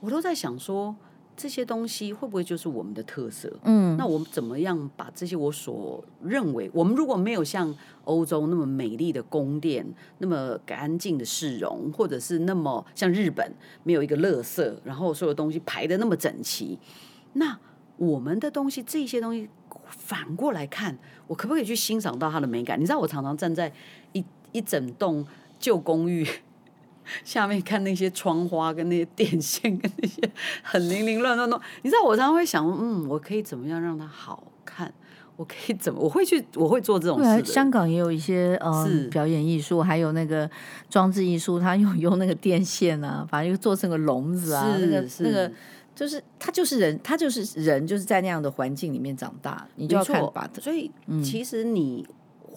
[0.00, 0.96] 我都在想说。
[1.38, 3.48] 这些东西会不会就是我们的特色？
[3.62, 7.72] 嗯，那我们怎么样把这些我所认为，我们如果没有像
[8.02, 9.86] 欧洲那么美丽的宫殿，
[10.18, 16.76] 那么干净的市容，或者是那么像日本没有一个垃圾，然后所有东西排的那么整齐，
[17.34, 17.56] 那
[17.96, 19.48] 我们的东西这些东西
[19.86, 20.98] 反过来看，
[21.28, 22.80] 我可不可以去欣赏到它的美感？
[22.80, 23.72] 你知道，我常常站在
[24.12, 25.24] 一一整栋
[25.60, 26.26] 旧公寓。
[27.24, 30.20] 下面看那些窗花跟那些电线跟那些
[30.62, 34.92] 很零零乱乱乱， 你知道我常常会想，嗯，我可以怎么样让它好看？
[35.36, 36.00] 我可以怎么？
[36.00, 37.44] 我会去，我会做这种事。
[37.44, 40.50] 香港也有一些呃表演艺术，还有那个
[40.90, 45.52] 装置艺术，它用用那个电线啊，反正又做成个笼子啊，是那个那个
[45.94, 50.50] 就是他就是人，他就是人，就是在那样的环境里面长大，你就要看吧。
[50.60, 50.90] 所以
[51.22, 52.04] 其实你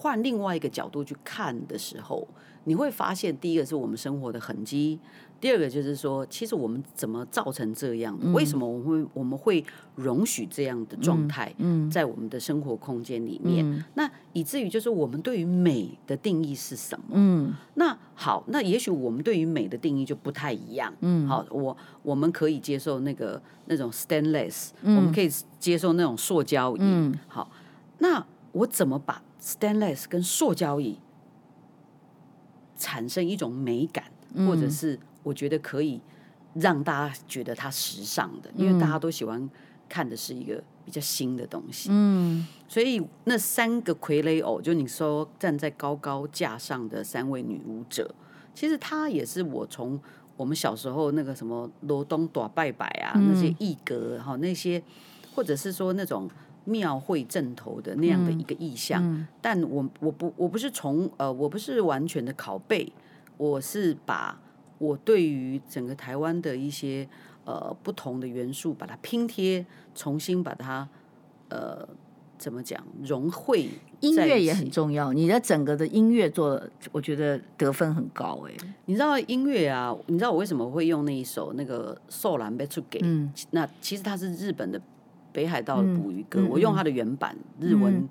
[0.02, 2.28] 换另外一个角度去看的时候。
[2.66, 5.00] 你会发现，第一个是我们生活的痕迹，
[5.40, 8.16] 第二个就是说，其实我们怎么造成这样？
[8.22, 11.52] 嗯、为什么我们会我们会容许这样的状态？
[11.90, 17.06] 在我们的生活空间里面，嗯、那以至于就是我们对于美的定义是什么？
[17.14, 20.94] 嗯，那好，那也许我们对于美的定义就不太一样。
[21.00, 26.82] 嗯，好，我我们可以接受那个那种 stainless，嗯、我们可以接受那种塑胶椅。
[26.82, 27.50] 嗯，好，
[27.98, 31.00] 那我怎么把 stainless 跟塑胶椅？
[32.78, 34.06] 产生一种美感，
[34.48, 36.02] 或者是我觉得可以
[36.56, 39.48] 让大家觉得它时尚的，嗯、因为大家都喜欢
[39.88, 41.90] 看的是一个比较新的东西。
[41.92, 48.16] 嗯，所以那三个傀儡偶，就你说站在高高架上的三位女舞者，
[48.56, 50.00] 其实她也是我从
[50.36, 54.82] 我们小时候那个什么罗东大拜拜啊，嗯、那些艺阁哈那些，
[55.36, 56.28] 或者是说那种。
[56.66, 62.92] 庙会阵头的那样的一个意象，嗯嗯、但我我不我不是从呃我不是完全的拷贝，
[63.38, 64.40] 我是把
[64.78, 67.08] 我对于整个台湾的一些
[67.46, 70.88] 呃不同的元素把它拼贴，重新把它
[71.50, 71.88] 呃
[72.38, 73.70] 怎么讲融汇。
[74.00, 78.54] 音乐也很重要，你的整个的音乐做的，我觉得得分很高哎。
[78.86, 79.96] 你知道音乐啊？
[80.08, 83.00] 你知道我为什么会用那一首那个《受兰被出给》？
[83.06, 84.82] 嗯，那其实它是日本的。
[85.32, 88.10] 北海道的捕鱼歌，嗯、我用它的原版、嗯、日文，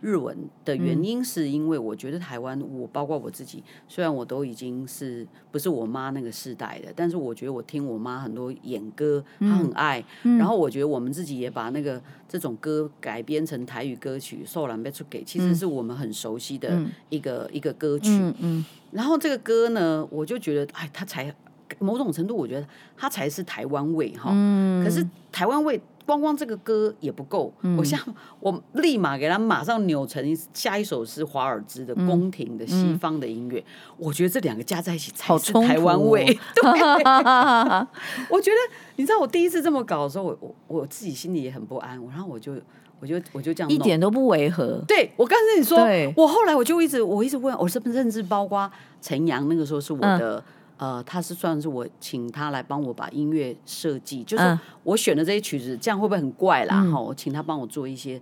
[0.00, 10.04] 日文的原因，是因为我觉得台湾，我包括我自己，虽然我都已经是不是我妈那个世代的，但是我觉得我听我妈很多演歌，她很爱。
[10.22, 16.76] 然后我觉得我们自己也把那个这种歌改编成台语歌曲，受难被出给，其实是我们很熟悉的
[17.08, 18.10] 一个一个歌曲。
[18.90, 21.32] 然后这个歌呢，我就觉得，哎，它才
[21.78, 24.30] 某种程度，我觉得它才是台湾味哈。
[24.82, 25.80] 可是台湾味。
[26.04, 27.98] 光光这个歌也不够，嗯、我想
[28.40, 33.64] 我立马给他马上扭成下一首是华尔兹的宫廷的西方的音乐，嗯、
[33.98, 36.24] 我觉得这两个加在一起才是台湾味。
[36.54, 36.62] 对，
[38.28, 38.56] 我觉得
[38.96, 42.54] 你知道我第一次这么搞的时候，我我我自己心里也很不安，然后我就
[43.00, 44.82] 我就我就这样一点都不违和。
[44.86, 45.78] 对，我刚才你说，
[46.16, 50.38] 我后来我就一直我一直问，我是不是认知包括陈阳那个时候是我的。
[50.38, 50.42] 嗯
[50.78, 56.76] 呃，他是算是我请他来帮我把音乐设计，就是我选的这些曲子，这样会不会很怪啦？
[56.76, 58.20] 哈、嗯，我请他帮我做一些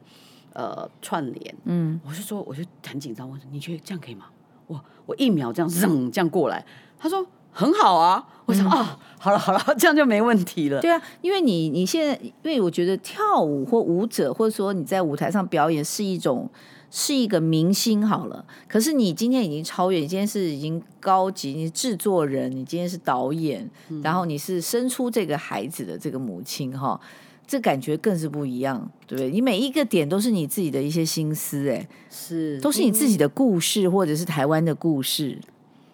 [0.52, 1.54] 呃串联。
[1.64, 4.26] 嗯，我就说，我就很紧张，我说你觉得这样可以吗？
[4.66, 6.64] 我我一秒这样扔这样过来，
[6.98, 8.26] 他说很好啊。
[8.44, 10.80] 我想、嗯、啊，好了好了，这样就没问题了。
[10.80, 16.50] 对啊，因为你你现在，因为我觉得跳舞或舞者，或者说你在舞台上表演是一种。
[16.92, 27.00] 是一个明星好了，可是你今天已经超越，你今天是已经高级，你是制作人，你今天是导演，嗯、然后你是生出这个孩子的这个母亲哈，
[27.46, 29.31] 这感觉更是不一样，对不对？
[29.31, 35.38] 你每一个点都是你自己的一些心思，哎，是，都是你自己的故事，或者是台湾的故事。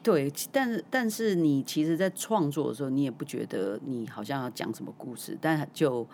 [0.02, 6.06] 对，但是但是你其实，在创作的时候，你也不觉得你好像要讲什么故事，但就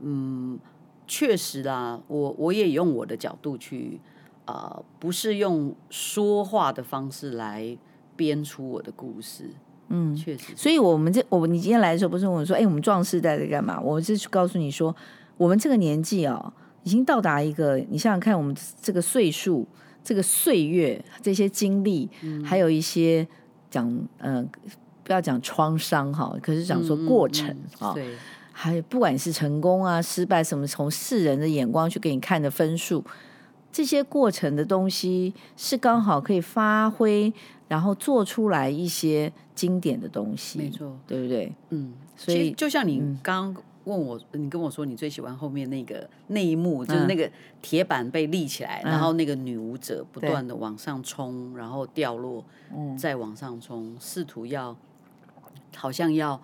[0.00, 0.58] 嗯，
[1.06, 4.00] 确实啦，我我也用我的角度去。
[4.44, 7.76] 啊、呃，不是用说话的方式来
[8.16, 9.50] 编出我的故事，
[9.88, 10.54] 嗯，确实。
[10.54, 13.80] 所以，我们这我你今天来的时候，不是问我说，哎，我们壮士在在干嘛？
[13.80, 14.94] 我是去告诉你说，
[15.36, 16.52] 我们这个年纪啊、哦，
[16.82, 19.66] 已经到达一个，你想想看，我们这个岁数、
[20.02, 23.26] 这个岁月、这些经历，嗯、还有一些
[23.70, 24.46] 讲，嗯、呃，
[25.02, 27.94] 不要讲创伤哈，可是讲说过程啊，
[28.52, 33.02] 还有不管是成功啊、失败什么，从世人的眼光去给你看的分数。
[33.74, 37.32] 这些过程的东西是刚好可以发挥，
[37.66, 41.52] 然后做出来一些经典的东西，没错，对不对？
[41.70, 47.28] 嗯，所以就像你刚刚问我，嗯、你跟我说你最喜欢后面那个那一幕，就是那个
[47.60, 54.76] 铁板被立起来，嗯、然后那个女舞者不断的往上冲，然后掉落，嗯、再往上冲，试图要
[55.74, 56.40] 好像要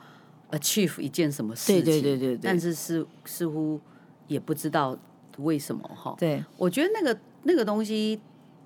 [0.51, 3.79] achieve 一件什么事情，对对对对对，但是似似乎
[4.27, 4.99] 也不知道。
[5.44, 6.14] 为什么哈？
[6.18, 8.20] 对，我觉得那个那个东西，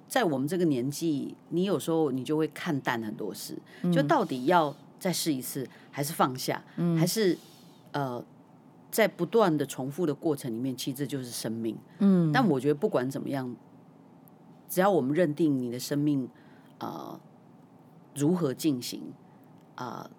[0.08, 7.36] 在我们这个年纪，你有时候你就会看淡很多事，嗯、就到底要再试一次，还是放下，嗯、还是
[7.92, 8.24] 呃，
[8.90, 11.76] 在不断的重复的过程里面，其实这就是生命。
[11.98, 13.54] 嗯，但我觉得不管怎么样，
[14.68, 16.28] 只要我们认定你的生命
[16.78, 17.20] 啊、呃、
[18.14, 19.00] 如何进行
[19.74, 20.08] 啊。
[20.08, 20.10] 呃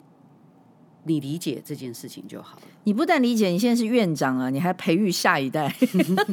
[1.07, 2.63] 你理解这件事情就好了。
[2.83, 5.73] 你不但理解，你现在是院长啊，你还培育下一代，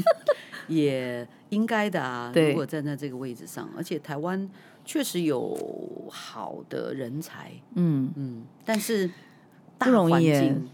[0.68, 2.32] 也应该的啊。
[2.34, 4.48] 如果站在这个位置上，而且台湾
[4.84, 5.56] 确实有
[6.10, 9.10] 好的人才，嗯嗯，但是
[9.78, 10.68] 大环境，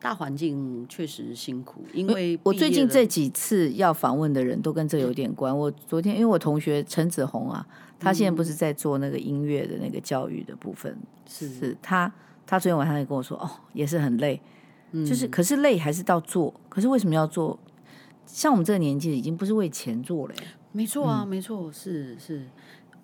[0.00, 1.84] 大环境确实辛苦。
[1.92, 5.56] 因为我最近这几次要访问的人都跟这有点关。
[5.56, 7.66] 我昨天因为我同学陈子红啊，
[8.00, 12.12] 他现在不是在做那个音乐的那个教育的部分，嗯、是是他。
[12.52, 14.38] 他昨天晚上也跟我说，哦，也是很累，
[14.90, 17.58] 嗯、就是可是累还是到做，可是为什么要做？
[18.26, 20.34] 像我们这个年纪，已经不是为钱做了。
[20.70, 22.46] 没错啊，嗯、没错，是是，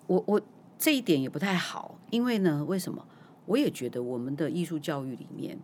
[0.05, 0.39] 我我
[0.77, 3.03] 这一点也不太好，因为呢，为什么？
[3.47, 5.57] 我也觉得我们的艺术教育里面，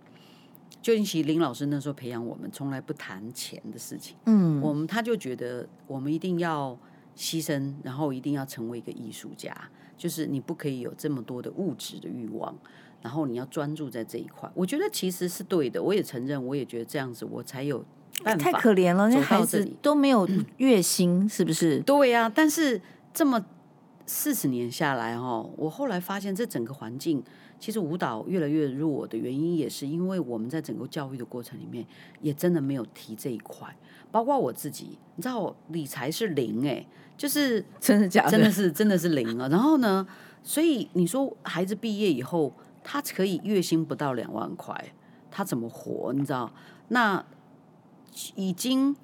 [0.82, 4.17] 就其实林老师那时候培养我们，从来不谈钱的事情。
[4.26, 6.76] 嗯，我们他就觉得我们一定要
[7.15, 9.56] 牺牲，然后一定要成为一个艺术家，
[9.95, 12.58] 就是你不可以有这么多的物质的欲望。
[13.06, 15.84] 然后你要专注在这一块，我觉得其实是对的。
[15.84, 17.86] 我也承认，我也觉得这样子我才有
[18.24, 18.52] 办法。
[18.52, 21.80] 太可怜了，那孩子都没有 月薪，嗯、是不是？
[21.82, 22.82] 对呀、啊，但是
[23.13, 23.46] 这么
[24.08, 27.24] 四十年下来，哦，我后来发现这整个环境，
[27.60, 31.86] 其实舞蹈越来越弱的原因，也是因为我们在整个教育的过程里面，
[32.22, 33.68] 也真的没有提这一块。
[34.12, 38.32] 包括我自己，你知道，理财是零哎、欸，就是真的假的？
[38.32, 39.48] 真的是真的是零啊。
[39.50, 40.08] 然后呢，
[40.41, 42.52] 所以你说孩子毕业以后。
[42.88, 44.94] 他可以月薪不到两万块，
[45.31, 46.13] 他怎么活？
[46.13, 46.52] 你知道？
[46.90, 47.25] 那
[48.36, 48.96] 已经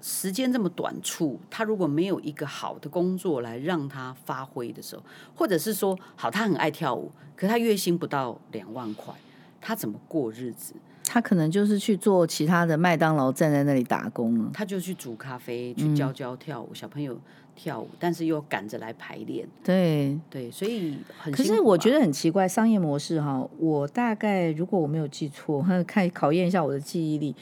[0.00, 5.02] 时间这么短促，他如果没有一个好的工作来让他发挥的时候，
[5.34, 9.12] 或者是说，好，他很爱跳舞，可他月薪不到两万块，
[9.60, 10.74] 他怎么过日子？
[11.06, 14.50] 他可能就是去做其他的麦当劳，站在那里打工了。
[14.54, 17.18] 他就去煮咖啡，去教教跳舞，嗯、小朋友
[17.54, 19.46] 跳舞，但是又赶着来排练。
[19.62, 21.36] 对对，所以很、啊。
[21.36, 27.34] 可是我觉得很奇怪，商业模式哈，我大概如果我没有记错， 看考验一下我的记忆力。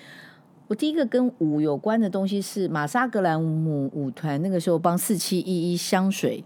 [0.68, 6.42] 我第一个跟舞有关的东西是马莎格兰姆舞团，那个时候帮四七一一香水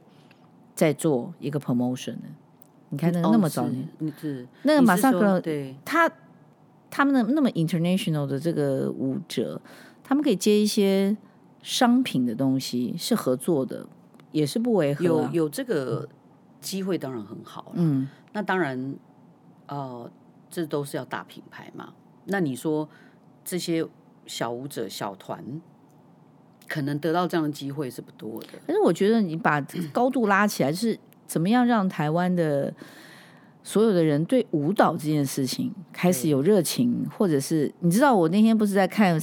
[0.74, 2.22] 在做一个 promotion 的。
[2.88, 3.88] 你看那个那么早年，
[4.62, 6.10] 那个马莎格兰，对他。
[6.88, 9.60] 他们的那么 international 的这个舞者，
[10.02, 11.14] 他们可以接一些
[11.66, 13.84] 商品的东西，是合作的，
[14.30, 15.04] 也是不违和、啊。
[15.04, 16.08] 有有这个
[16.60, 17.72] 机会当然很好。
[17.74, 18.94] 嗯，那当然，
[19.66, 20.08] 呃，
[20.48, 21.92] 这都是要大品牌嘛。
[22.26, 22.88] 那你说
[23.44, 23.84] 这些
[24.26, 25.60] 小舞者、小团，
[26.68, 28.50] 可能得到这样的机会是不多的。
[28.64, 29.60] 但是我觉得你把
[29.92, 30.96] 高度拉起来，就是
[31.26, 32.72] 怎么样让台湾的。
[33.66, 39.20] 所有的人对舞蹈这件事情开始有热情，或者是你知道，我那天不是在看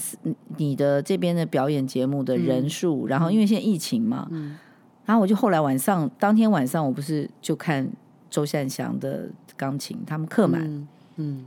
[0.57, 4.57] 你的这边的表演节目的人数，嗯、然后因为现在疫情嘛，嗯、
[5.05, 7.89] 然后我就后来晚上当天晚上我不是就看
[8.29, 11.45] 周善祥的钢琴，他们客满，嗯，嗯。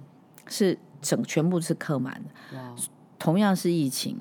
[0.49, 2.15] 是整全部是客满
[2.53, 2.59] 的，
[3.19, 4.17] 同样是疫情，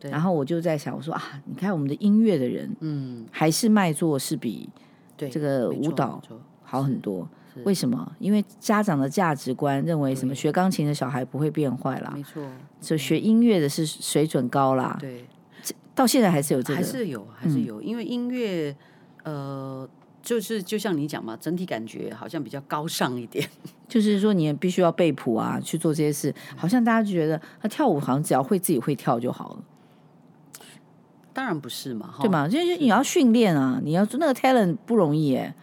[0.00, 4.68] 然后我就在想，我说啊，你看我们的音乐的人，嗯，还是卖座是比
[5.16, 6.20] 这个舞蹈
[6.62, 7.26] 好很多。
[7.64, 8.10] 为什么？
[8.18, 12.42] 因为家长的价值观认为什么学钢琴的小孩不会变坏啦，没错，
[12.80, 14.96] 就学音乐的是水准高啦。
[15.00, 15.24] 对，
[15.94, 17.80] 到现在还是有这个，还是有，还是有。
[17.80, 18.74] 嗯、因为音乐，
[19.24, 19.88] 呃，
[20.22, 23.48] 就是就像你讲嘛，整体感觉好像比较高尚一点。
[23.88, 26.34] 就是说，你也必须要背谱啊，去做这些事。
[26.56, 29.64] 好像大家就觉得他跳舞好像只要会自己会跳就好了。
[31.32, 32.48] 当然不是嘛，对嘛？
[32.48, 35.54] 就是你要训练啊，你要做那个 talent 不容易哎。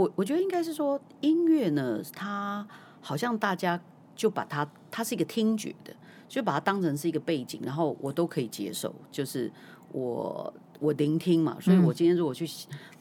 [0.00, 2.66] 我我觉得应该是说，音乐呢，它
[3.02, 3.78] 好像大家
[4.16, 5.94] 就把它，它是一个听觉的，
[6.26, 9.52] 就把它当成是一个背景，然后我都可以接受，就是
[9.92, 11.58] 我我聆听嘛。
[11.60, 12.48] 所以我今天如果去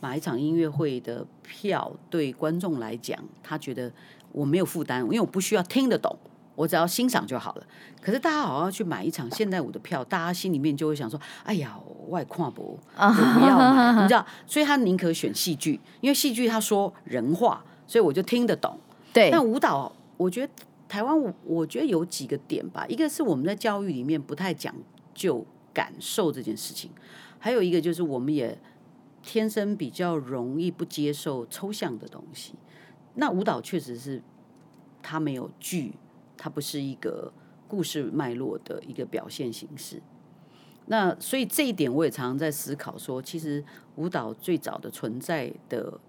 [0.01, 3.89] 买一场音乐会的票，对观众来讲，他觉得
[4.33, 6.13] 我没有负担，因为我不需要听得懂。
[6.59, 7.65] 我只要欣赏就好了。
[8.01, 11.79] 可是大家好像去买一场现代舞的票，大家心里面就会想说：“哎呀，
[12.09, 18.77] 外跨博不，我不要买。”你知道，所以他宁可选戏剧，因为戏剧他说人话，所以我就听得懂。
[19.13, 19.29] 对。
[19.31, 20.51] 但舞蹈，我觉得
[20.89, 22.85] 台湾舞，我觉得有几个点吧。
[22.89, 24.75] 一个是我们在教育里面不太讲
[25.13, 26.91] 究感受这件事情，
[27.39, 28.57] 还有一个就是我们也
[29.23, 32.55] 天生比较容易不接受抽象的东西。
[33.13, 34.21] 那舞蹈确实是
[35.01, 35.93] 它没有剧。
[36.39, 37.31] 它不是一个
[37.67, 40.01] 故事脉络的一个表现形式，
[40.87, 43.63] 那所以这一点我也常常在思考说，其实
[43.97, 45.99] 舞蹈最早的存在的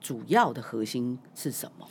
[0.00, 1.88] 主要的核心是什么？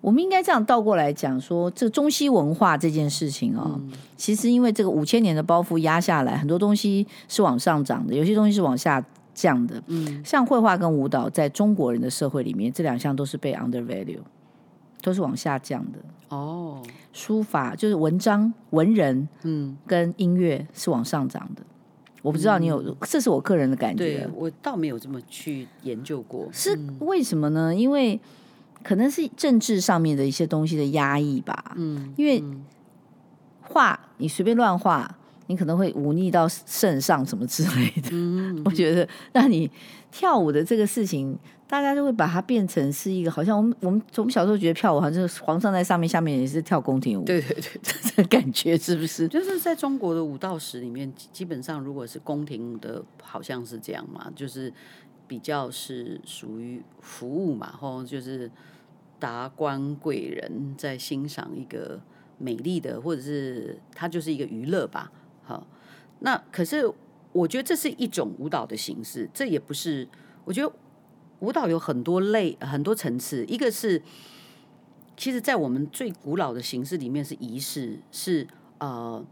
[0.00, 9.04] 我们应该这样倒过来讲说，这个中西文化这件事情啊、哦，嗯、其实因为这个五千年的包袱压下来，很多东西是往上涨的，有些东西是往下
[9.34, 9.82] 降的。
[9.88, 14.20] 嗯，像绘画跟舞蹈，在中国人的社会里面，这两项都是被 undervalue。
[15.02, 15.98] 都是往下降的
[16.28, 16.82] 哦，
[17.12, 21.62] 书法就是文章文人，嗯，跟音乐是往上涨的。
[22.22, 24.04] 我不知道你有，这是我个人的感觉。
[24.04, 27.74] 对，我倒没有这么去研究过，是为什么呢？
[27.74, 28.20] 因为
[28.82, 31.72] 可能是政治上面的一些东西的压抑吧。
[31.76, 32.42] 嗯，因为
[33.62, 35.12] 画你随便乱画，
[35.46, 38.10] 你可能会忤逆到圣上什么之类的。
[38.12, 39.70] 嗯，我觉得那你
[40.10, 41.38] 跳舞的这个事情。
[41.70, 47.24] 大家就会把它变成是一个，好像我们我们我们小时候觉得跳舞好像是皇上在上面，下面也是跳宫廷舞。
[47.24, 47.80] 对对对，
[48.16, 49.28] 这感觉是不是？
[49.28, 54.72] 就是在中国的舞蹈史里面，基本上如果是宫廷的，好像是这样嘛，就是
[55.28, 58.50] 比较是属于服务嘛，吼，就是
[59.20, 62.00] 达官贵人在欣赏一个
[62.36, 65.12] 美丽的，或者是它就是一个娱乐吧。
[65.44, 65.64] 好，
[66.18, 66.92] 那可是
[67.30, 70.08] 我觉得这是一种舞蹈的形式，这也不是
[70.44, 70.74] 我觉得。
[71.40, 73.44] 舞蹈有很多类、很多层次。
[73.46, 74.00] 一个是，
[75.16, 78.46] 其实，在我们最古老的形式里面是仪式，是
[78.78, 79.24] 呃。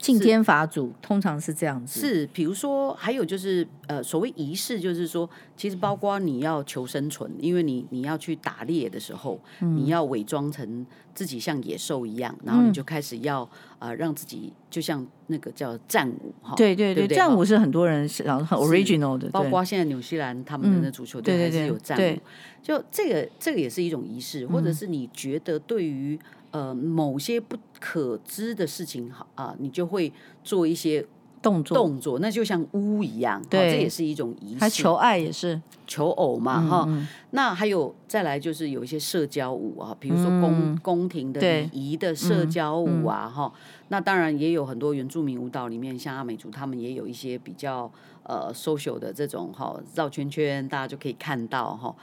[0.00, 13.42] 敬天法祖通常是这样子，是比如说还有就是呃所谓仪式，就是说其实包括你要求生存，因为你你要去打猎的时候，嗯、你要伪装成自己像野兽一样，然后你就开始要
[13.78, 22.22] 啊、呃、让自己就像那个叫战舞哈，对对对，战舞是很多人然后很 original 的，包括现在纽西兰他们的那足球队还是有战舞，嗯、对对对对
[22.62, 26.18] 就这个这个也是一种仪式，或者是你觉得对于。
[26.52, 31.06] 呃，某些不可知的事情，好啊，你就会做一些
[31.40, 34.58] 动作动作，那就像巫一样，对，这也是一种仪式。
[34.60, 37.08] 他求爱也是求偶嘛，哈、嗯嗯。
[37.30, 43.52] 那还有再来就是有一些社交舞啊，比如说宫、嗯、宫廷的礼仪的社交舞啊，哈。
[43.88, 47.90] 那当然也有很多原住民舞蹈里面，像阿美族他们也有一些比较
[48.24, 51.94] 呃 social 的这种哈绕圈圈，大家就可以看到哈，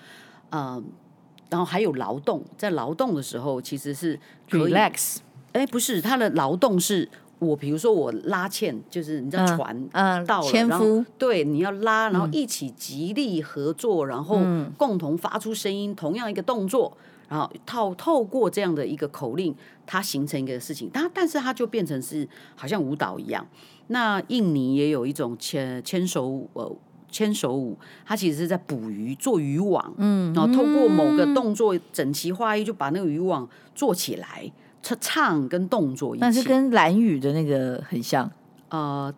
[0.51, 0.83] 嗯。
[1.49, 4.19] 然后还有劳动，在劳动的时候其实是
[4.49, 5.17] relax。
[5.53, 7.07] 哎，不是，他的劳动是
[7.39, 14.39] 我，比如说我拉纤，就是你知道船嗯，到了，纤夫，对，你要拉，然后一起极力合作，然后
[14.77, 16.95] 共同发出声音，同样一个动作，
[17.29, 23.47] 然后透透过这样的一个口令，它形成一个事情，它但是它就变成是好像舞蹈一样。
[23.87, 26.49] 那印尼也有一种牵牵手舞。
[26.53, 26.77] 呃
[27.17, 34.51] 牵手舞，它其实是在捕鱼，做渔网，嗯，然后透过某个动作整齐划一，就把那个渔网做起来，
[34.83, 38.29] 唱唱跟动作一起，但是跟蓝雨的那个很像，
[38.69, 39.11] 呃，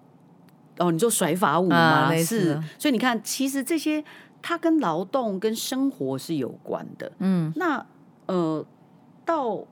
[0.77, 1.75] 哦，你说甩法舞吗？
[1.75, 4.01] 啊、是，所以你看，其实这些
[4.41, 7.85] 它跟劳动跟生活是有关的，嗯，那
[8.27, 8.65] 呃，
[9.25, 9.65] 到。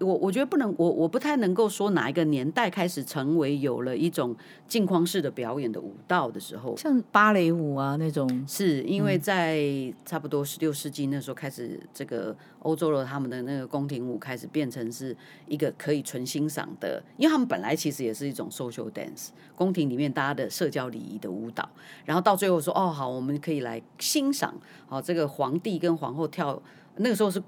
[0.00, 4.34] 我我觉得不能，我我不太能够说哪一个年代开始成为有了一种
[4.66, 9.62] 镜框式的表演的舞蹈的时候，像芭蕾舞啊那种，是因为在
[10.06, 15.14] 差不多十六世纪那时候开始，这个欧洲的他们的那个宫廷舞开始变成是
[15.46, 21.68] 一个可以纯欣赏的，因为他们本来其实也是一种 social dance，宫廷里面大家的社交礼仪的舞蹈，
[22.06, 24.54] 然后到最后说哦好，我们可以来欣赏，
[24.88, 26.62] 好这个皇帝跟皇后跳，
[26.96, 27.42] 那个时候是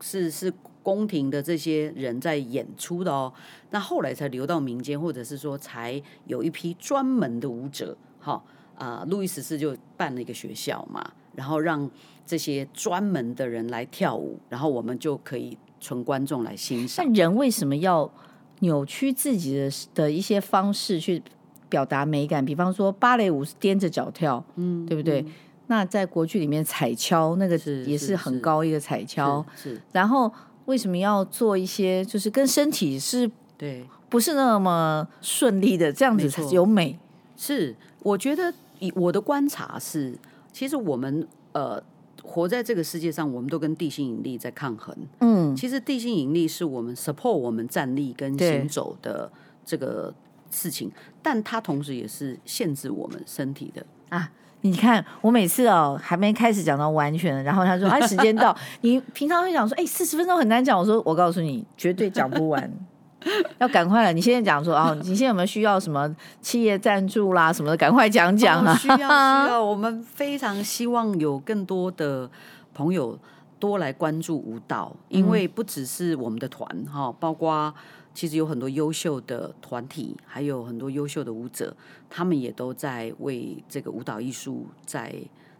[0.00, 0.54] 是是。
[0.88, 3.30] 宫廷的这些人在演出的哦，
[3.68, 8.42] 那后来才流到民间，或者是说才有一批专门的舞者，哈
[8.74, 11.90] 啊，路易十四就办了一个学校嘛，然后让
[12.24, 17.04] 这些专门的人来跳舞，然后我们就可以纯观众来欣赏。
[17.04, 18.10] 那人为什么要
[18.60, 21.22] 扭曲自己的的一些方式去
[21.68, 22.42] 表达美感？
[22.42, 25.20] 比方说芭蕾舞是踮着脚跳，嗯，对不对？
[25.20, 25.26] 嗯、
[25.66, 30.32] 那在国剧里面踩跷，那个也是很高一个踩跷，是，是，是，然后。
[30.68, 36.98] 为什么要做一些就是跟身体是对不是那么顺利的这样子才有美？
[37.36, 40.14] 是我觉得以我的观察是，
[40.52, 41.82] 其实我们呃
[42.22, 44.94] 活在这个世界上，我们都跟地心引力在抗衡。
[45.20, 49.30] 嗯，其实地心引力是我们 support 我们站立跟行走的
[49.64, 50.14] 这个
[50.50, 50.92] 事情，
[51.22, 54.30] 但它同时也是限制我们身体的啊。
[54.62, 58.54] 你看，我每次哦还没开始讲到完全，然后他说：“哎，时间到。
[58.82, 62.70] ”你平常会讲说：“哎，四十分钟很难讲。”我说：“我告诉你，绝对讲不完，
[63.58, 67.76] 要赶快了。”你现在讲说：“哦，你现在有没有需要什么企业赞助啦什么的？
[67.76, 72.28] 赶快讲讲啊！”需要需要，我们非常希望有更多的
[72.74, 73.16] 朋友
[73.60, 77.72] 多来关注舞蹈，因为不只是我们的团哈，包括。
[78.18, 81.76] 其实有很多优秀的团体，还有很多优秀的舞者，
[82.10, 85.14] 他们也都在为这个舞蹈艺术在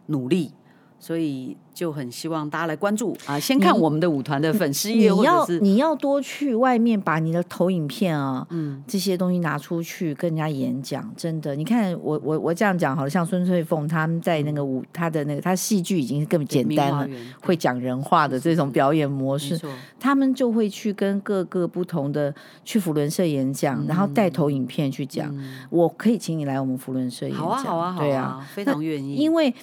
[0.07, 0.51] 努力。
[0.99, 3.39] 所以就很希望大家来关注啊！
[3.39, 11.09] 先看我们的舞团的粉丝页，或者是你要多去外面把你的投影片啊，嗯，这些东西拿出去跟人家演讲。
[11.15, 17.07] 真的，你看我我我这样讲好了，像孙翠凤他们在那个舞，他的那个他戏剧已经更简单了，
[17.41, 19.57] 会讲人话的这种表演模式，
[19.97, 22.35] 他们就会去跟各个不同的
[22.65, 25.59] 去福伦社演讲，嗯、然后带投影片去讲、嗯。
[25.69, 29.53] 我可以请你来我们福伦社演讲，好啊好啊好啊，对啊，非常愿意，因为。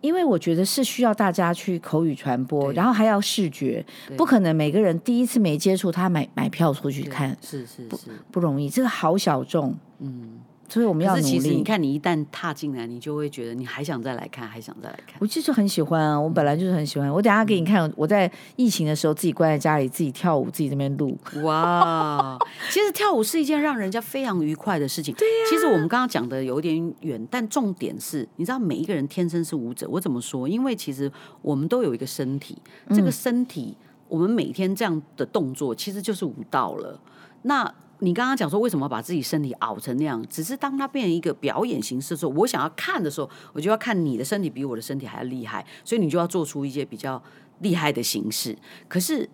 [0.00, 3.84] 因为我觉得是需要大家去口语传播，然后还要视觉，
[4.16, 7.98] 不可能每个人第一次没接触，他买买票出去看，是是是，不
[8.30, 10.40] 不容易，这个好小众，嗯。
[10.70, 11.28] 所以我们要努力。
[11.28, 15.16] 其实你看，你一旦踏进来，你就会觉得你还想再来看，还想再来看。
[15.18, 17.12] 我就是很喜欢啊，我本来就是很喜欢。
[17.12, 21.18] 我等下给你看，我在疫情的时候自己关在家里，自己跳舞，自己这边录。
[21.42, 22.38] 哇，
[22.70, 25.12] 其实跳舞是一件让人家非常愉快的事情。
[25.16, 25.34] 对呀。
[25.50, 29.88] 其实我们刚刚讲的有点远，但重点是，你知道每一个人天生是舞者。
[29.90, 30.48] 我怎么说？
[30.48, 31.10] 因为其实
[31.42, 32.56] 我们都有一个身体，
[32.90, 37.00] 这个身体，我们每天这样的动作，其实就是舞蹈了。
[37.42, 37.74] 那。
[38.00, 40.24] 你刚刚讲说为什么把自己身体熬成那样？
[40.28, 47.22] 只是当它变成一个表演形式的时候，我想要看的时候，我就要看你的身体比我的身体还要厉害，所以你就要做出一些比较
[47.60, 48.56] 厉害的形式。
[48.88, 49.28] 可是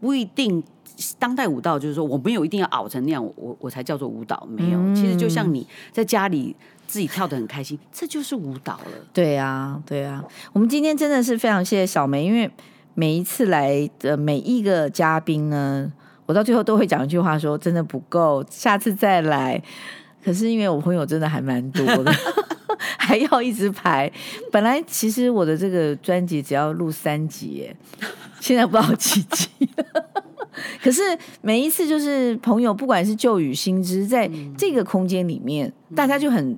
[0.00, 0.62] 不一定，
[1.18, 4.46] 当代舞蹈就是说我没有一定要熬成那样，我我才叫做舞蹈。
[4.50, 6.54] 没有，其实就像你在家里
[6.86, 9.06] 自己跳得很开心，这就是舞蹈了。
[9.14, 10.22] 对啊，对啊。
[10.52, 12.50] 我们今天真的是非常谢谢小梅，因为
[12.92, 15.90] 每一次来的每一个嘉宾呢。
[16.30, 19.60] 我到最后都会讲一句话说，说真的不够，下次再来。
[20.24, 22.12] 可是因为我朋友真的还蛮多的，
[22.96, 24.08] 还要一直排。
[24.52, 27.68] 本来其实我的这个专辑只要录三集，
[28.38, 29.48] 现在不知道几集。
[30.80, 31.02] 可是
[31.42, 36.56] 每一次就是朋友，不管是旧与新知，在这个空间里面，嗯、大家就很。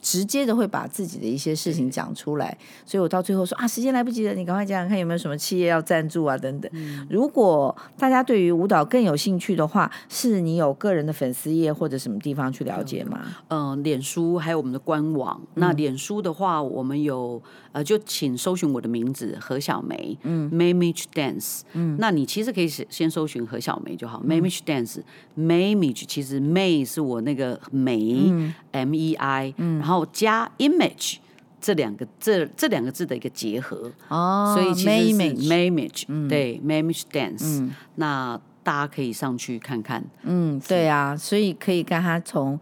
[0.00, 6.70] 直接的会把自己的一些事情讲出来，所以我到最后说啊，时间来不及了，你赶快讲讲看有没有什么企业要赞助啊等等。
[6.74, 13.20] 嗯、如果大家对于舞蹈更有兴趣的话，是你有个人的粉丝页或者什么地方去了解吗？
[13.48, 15.40] 嗯、呃，脸书还有我们的官网。
[15.54, 17.42] 嗯、那脸书的话，我们有
[17.72, 29.78] 呃，就请搜寻我的名字何小梅，嗯，May Mich Dance，嗯，那你其实可以先先搜寻何小梅就好，May Mich Dance，May Mich 其实 May 是我那个美、嗯、M E I，嗯。
[29.80, 31.16] 然后加 image
[31.60, 40.02] 这两个这这两个字的一个结合哦，所以其实是 May-Mage、嗯、对 May-Mage Dance，、嗯、那大家可以上去看看。
[40.22, 42.58] 嗯，对啊，所以可以跟他从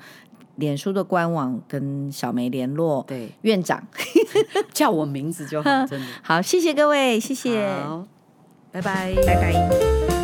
[0.56, 3.04] 脸书的官网跟小梅联络。
[3.06, 3.80] 对，院长
[4.74, 6.06] 叫我名字就好，真的。
[6.22, 8.04] 好，谢谢各位，谢谢，好，
[8.72, 10.17] 拜拜，拜拜。